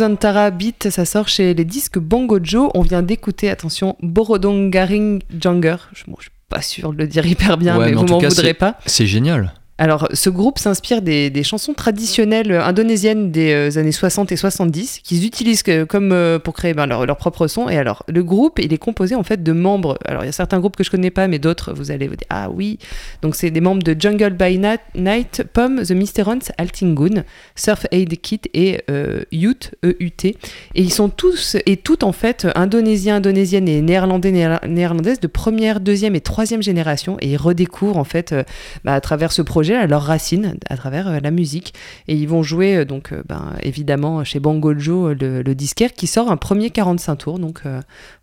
Nuzantara 0.00 0.50
Beat, 0.50 0.88
ça 0.88 1.04
sort 1.04 1.28
chez 1.28 1.52
les 1.52 1.64
disques 1.66 1.98
Bongo 1.98 2.38
Joe. 2.42 2.70
On 2.74 2.80
vient 2.80 3.02
d'écouter, 3.02 3.50
attention, 3.50 3.96
Borodongaring 4.00 5.20
Janger. 5.38 5.76
Je, 5.92 6.04
bon, 6.06 6.16
je 6.18 6.24
suis 6.24 6.32
pas 6.48 6.62
sûr 6.62 6.94
de 6.94 6.96
le 6.96 7.06
dire 7.06 7.26
hyper 7.26 7.58
bien, 7.58 7.76
Ouais, 7.76 7.84
mais, 7.84 7.90
mais 7.90 7.96
vous 7.98 8.06
m'en 8.06 8.18
voudrez 8.18 8.54
pas. 8.54 8.78
C'est 8.86 9.06
génial. 9.06 9.52
Alors, 9.80 10.08
ce 10.12 10.28
groupe 10.28 10.58
s'inspire 10.58 11.00
des, 11.00 11.42
chansons 11.42 11.72
traditionnelles 11.72 12.52
indonésiennes 12.52 13.30
des 13.30 13.54
euh, 13.54 13.78
années 13.80 13.92
60 13.92 14.30
et 14.30 14.36
70 14.36 15.00
qu'ils 15.02 15.24
utilisent 15.24 15.62
comme 15.88 16.12
euh, 16.12 16.38
pour 16.38 16.52
créer 16.52 16.74
ben, 16.74 16.84
leur, 16.84 17.16
propre 17.16 17.46
son. 17.46 17.66
Et 17.70 17.78
alors, 17.78 18.04
le 18.06 18.22
groupe, 18.22 18.58
il 18.58 18.74
est 18.74 18.78
composé 18.78 19.14
en 19.14 19.22
fait 19.22 19.42
de 19.42 19.52
membres. 19.52 19.98
Alors, 20.04 20.22
il 20.22 20.26
y 20.26 20.28
a 20.28 20.32
certains 20.32 20.60
groupes 20.60 20.76
que 20.76 20.84
je 20.84 20.90
connais 20.90 21.10
pas, 21.10 21.28
mais 21.28 21.38
d'autres, 21.38 21.72
vous 21.72 21.90
allez 21.90 22.08
vous 22.08 22.16
dire 22.16 22.26
ah 22.28 22.50
oui. 22.50 22.78
Donc, 23.22 23.34
c'est 23.34 23.50
des 23.50 23.62
membres 23.62 23.82
de 23.82 23.96
Jungle 23.98 24.34
by 24.34 24.60
Night, 24.94 25.44
Pom, 25.54 25.82
The 25.82 25.92
Mysterons, 25.92 26.40
Altingun, 26.58 27.24
Surf 27.56 27.86
Aid 27.90 28.20
Kit 28.20 28.42
et 28.52 28.82
euh, 28.90 29.22
Youth, 29.32 29.70
E-U-T. 29.82 30.28
Et 30.74 30.82
ils 30.82 30.92
sont 30.92 31.08
tous 31.08 31.56
et 31.64 31.78
toutes 31.78 32.02
en 32.02 32.12
fait 32.12 32.46
indonésiens, 32.54 33.16
indonésiennes 33.16 33.68
et 33.68 33.80
néerlandais, 33.80 34.30
néer- 34.30 34.68
néerlandaises 34.68 35.20
de 35.20 35.26
première, 35.26 35.80
deuxième 35.80 36.14
et 36.14 36.20
troisième 36.20 36.62
génération. 36.62 37.16
Et 37.22 37.30
ils 37.30 37.38
redécouvrent 37.38 37.96
en 37.96 38.04
fait 38.04 38.34
euh, 38.34 38.42
bah, 38.84 38.92
à 38.92 39.00
travers 39.00 39.32
ce 39.32 39.40
projet 39.40 39.69
à 39.76 39.86
leurs 39.86 40.02
racines, 40.02 40.56
à 40.68 40.76
travers 40.76 41.08
euh, 41.08 41.20
la 41.20 41.30
musique. 41.30 41.74
Et 42.08 42.14
ils 42.14 42.28
vont 42.28 42.42
jouer 42.42 42.76
euh, 42.76 42.84
donc 42.84 43.12
euh, 43.12 43.22
ben, 43.28 43.54
évidemment 43.62 44.24
chez 44.24 44.40
Bongo 44.40 44.78
Joe, 44.78 45.16
le, 45.18 45.42
le 45.42 45.54
disquaire, 45.54 45.92
qui 45.92 46.06
sort 46.06 46.30
un 46.30 46.36
premier 46.36 46.70
45 46.70 47.16
tours. 47.16 47.38
Donc 47.38 47.62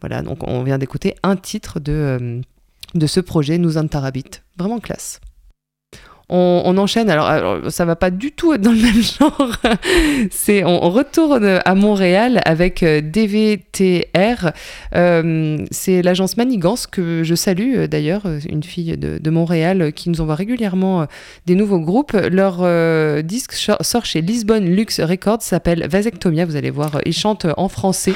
voilà, 0.01 0.21
donc 0.21 0.47
on 0.47 0.63
vient 0.63 0.77
d'écouter 0.77 1.15
un 1.23 1.35
titre 1.35 1.79
de, 1.79 2.41
de 2.93 3.07
ce 3.07 3.19
projet, 3.19 3.57
Nous 3.57 3.73
Tarabit. 3.87 4.41
Vraiment 4.57 4.79
classe. 4.79 5.19
On, 6.29 6.61
on 6.65 6.77
enchaîne, 6.77 7.09
alors, 7.09 7.25
alors, 7.27 7.71
ça 7.71 7.85
va 7.85 7.95
pas 7.95 8.09
du 8.11 8.31
tout 8.33 8.53
être 8.53 8.61
dans 8.61 8.71
le 8.73 8.81
même 8.81 9.01
genre. 9.01 9.51
C'est, 10.29 10.63
on, 10.65 10.83
on 10.83 10.89
retourne 10.89 11.61
à 11.63 11.75
Montréal 11.75 12.41
avec 12.45 12.83
euh, 12.83 12.99
DVTR. 13.01 14.51
Euh, 14.95 15.57
c'est 15.71 16.01
l'agence 16.01 16.37
Manigance 16.37 16.87
que 16.87 17.23
je 17.23 17.35
salue 17.35 17.75
euh, 17.77 17.87
d'ailleurs, 17.87 18.23
une 18.49 18.63
fille 18.63 18.97
de, 18.97 19.19
de 19.19 19.29
Montréal 19.29 19.93
qui 19.93 20.09
nous 20.09 20.19
envoie 20.21 20.35
régulièrement 20.35 21.05
des 21.45 21.55
nouveaux 21.55 21.79
groupes. 21.79 22.11
Leur 22.13 22.57
euh, 22.61 23.21
disque 23.21 23.53
sort 23.53 24.05
chez 24.05 24.21
Lisbonne 24.21 24.65
Lux 24.65 24.99
Records, 24.99 25.41
s'appelle 25.41 25.87
Vasectomia. 25.89 26.45
Vous 26.45 26.55
allez 26.55 26.71
voir, 26.71 26.99
ils 27.05 27.13
chantent 27.13 27.47
en 27.55 27.69
français. 27.69 28.13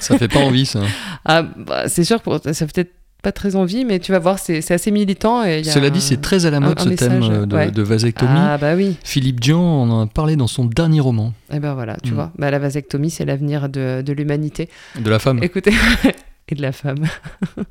Ça 0.00 0.18
fait 0.18 0.28
pas 0.28 0.40
envie, 0.40 0.66
ça. 0.66 0.80
Ah, 1.28 1.42
bah, 1.42 1.88
c'est 1.88 2.04
sûr, 2.04 2.20
pour- 2.20 2.38
ça 2.40 2.66
peut-être 2.66 2.92
pas 3.22 3.32
très 3.32 3.56
envie, 3.56 3.84
mais 3.84 3.98
tu 3.98 4.12
vas 4.12 4.18
voir, 4.20 4.38
c'est, 4.38 4.70
assez 4.70 4.90
militant. 4.90 5.44
Et 5.44 5.58
il 5.60 5.66
y 5.66 5.68
a 5.68 5.72
Cela 5.72 5.88
un- 5.88 5.90
dit, 5.90 6.00
c'est 6.00 6.20
très 6.20 6.46
à 6.46 6.50
la 6.50 6.60
mode 6.60 6.78
un 6.78 6.84
ce 6.84 6.88
message, 6.90 7.08
thème 7.08 7.22
euh, 7.32 7.46
de, 7.46 7.56
ouais. 7.56 7.70
de 7.72 7.82
vasectomie. 7.82 8.30
Ah 8.34 8.56
bah 8.56 8.74
oui. 8.76 8.96
Philippe 9.02 9.40
Dian 9.40 9.58
en 9.60 10.02
a 10.02 10.06
parlé 10.06 10.36
dans 10.36 10.46
son 10.46 10.64
dernier 10.64 11.00
roman, 11.00 11.32
Et 11.52 11.58
ben 11.58 11.74
voilà, 11.74 11.96
tu 12.02 12.12
Mm. 12.12 12.14
vois, 12.14 12.32
bah, 12.38 12.50
la 12.50 12.58
vasectomie, 12.60 13.10
c'est 13.10 13.24
l'avenir 13.24 13.68
de, 13.68 14.02
de 14.02 14.12
l'humanité. 14.12 14.68
de 15.00 15.10
la 15.10 15.18
femme. 15.18 15.40
Écoutez, 15.42 15.72
et 16.48 16.54
de 16.54 16.62
la 16.62 16.72
femme. 16.72 17.04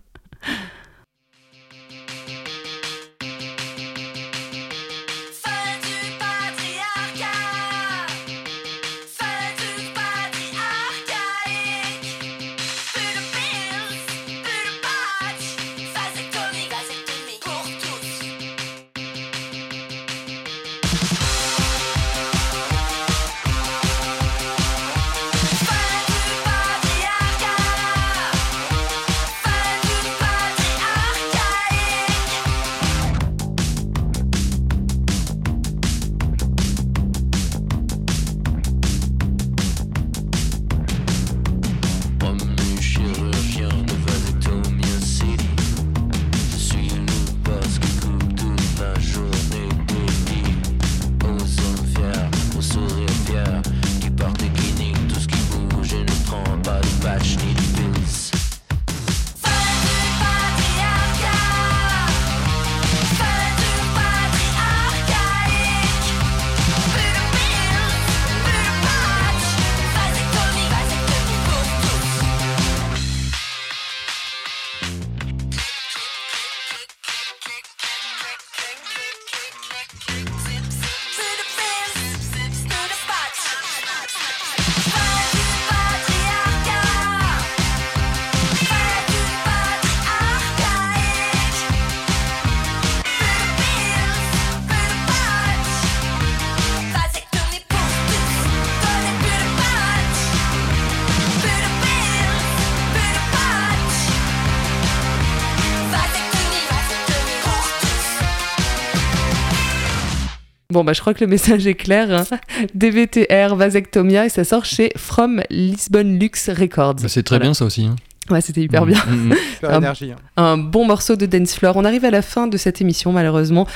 Bon, 110.75 110.83
bah, 110.83 110.91
je 110.91 110.99
crois 110.99 111.13
que 111.13 111.23
le 111.23 111.27
message 111.29 111.65
est 111.67 111.73
clair. 111.75 112.11
hein. 112.11 112.25
DVTR, 112.73 113.55
Vasectomia, 113.55 114.25
et 114.25 114.29
ça 114.29 114.43
sort 114.43 114.65
chez 114.65 114.91
From 114.97 115.41
Lisbon 115.49 116.17
Lux 116.19 116.49
Records. 116.49 116.95
Bah, 116.95 117.07
C'est 117.07 117.23
très 117.23 117.37
Voilà. 117.37 117.45
bien 117.45 117.53
ça 117.53 117.63
aussi. 117.63 117.85
hein. 117.85 117.95
Ouais, 118.31 118.41
c'était 118.41 118.61
hyper 118.61 118.85
Mm, 118.85 118.89
bien. 118.89 119.03
mm, 119.07 119.29
mm. 119.29 119.33
Super 119.55 119.71
Un- 119.73 119.77
énergie. 119.77 120.11
hein. 120.11 120.15
un 120.37 120.57
bon 120.57 120.85
morceau 120.85 121.15
de 121.15 121.25
dance 121.27 121.53
floor. 121.53 121.75
On 121.77 121.85
arrive 121.85 122.05
à 122.05 122.09
la 122.11 122.21
fin 122.23 122.47
de 122.47 122.57
cette 122.57 122.81
émission 122.81 123.11
malheureusement. 123.11 123.67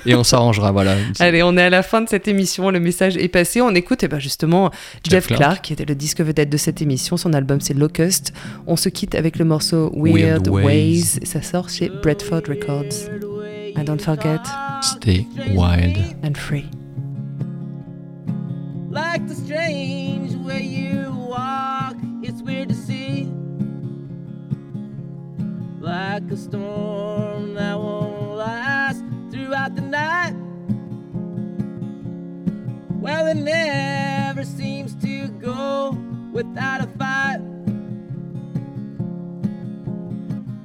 et 0.06 0.16
on 0.16 0.24
s'arrangera. 0.24 0.72
Voilà. 0.72 0.96
Allez, 1.20 1.44
on 1.44 1.58
est 1.58 1.64
à 1.64 1.70
la 1.70 1.84
fin 1.84 2.02
de 2.02 2.10
cette 2.10 2.28
émission. 2.28 2.70
Le 2.70 2.80
message 2.80 3.18
est 3.18 3.28
passé. 3.28 3.62
On 3.62 3.74
écoute 3.76 4.04
eh 4.04 4.08
ben, 4.08 4.20
justement 4.20 4.70
Jeff, 5.04 5.12
Jeff 5.12 5.28
Clark. 5.28 5.40
Clark. 5.42 5.62
qui 5.66 5.74
était 5.74 5.86
le 5.86 5.96
disque 5.96 6.22
vedette 6.22 6.50
de 6.50 6.58
cette 6.58 6.82
émission. 6.82 7.18
Son 7.18 7.34
album, 7.34 7.60
c'est 7.62 7.74
Locust. 7.74 8.34
On 8.68 8.76
se 8.76 8.90
quitte 8.90 9.16
avec 9.16 9.38
le 9.38 9.46
morceau 9.46 9.92
Weird, 9.96 10.48
Weird 10.48 10.50
Ways. 10.50 10.66
Ways. 10.66 11.04
Ça 11.24 11.42
sort 11.42 11.70
chez 11.70 11.90
Bradford 12.04 12.42
Records. 12.48 13.29
And 13.76 13.88
don't 13.88 14.02
forget, 14.02 14.46
stay 14.84 15.28
wild 15.54 15.98
and 16.24 16.38
free. 16.38 16.70
Like 18.90 19.28
the 19.28 19.36
strange 19.36 20.34
way 20.36 20.62
you 20.62 21.12
walk, 21.12 21.96
it's 22.24 22.42
weird 22.42 22.70
to 22.70 22.76
see. 22.76 23.26
Like 25.80 26.24
a 26.32 26.38
storm 26.38 27.54
that 27.54 27.78
won't 27.78 28.36
last 28.36 29.04
throughout 29.32 29.76
the 29.76 29.82
night. 29.82 30.34
Well, 33.00 33.28
it 33.28 33.36
never 33.36 34.44
seems 34.44 34.96
to 35.04 35.28
go 35.40 35.98
without 36.34 36.82
a 36.82 36.88
fight. 36.98 37.40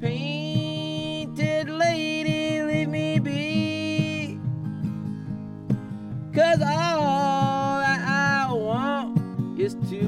Pain 0.00 0.43
Cause 6.34 6.60
all 6.62 7.78
that 7.78 8.00
I 8.00 8.52
want 8.52 9.60
is 9.60 9.74
to 9.88 10.03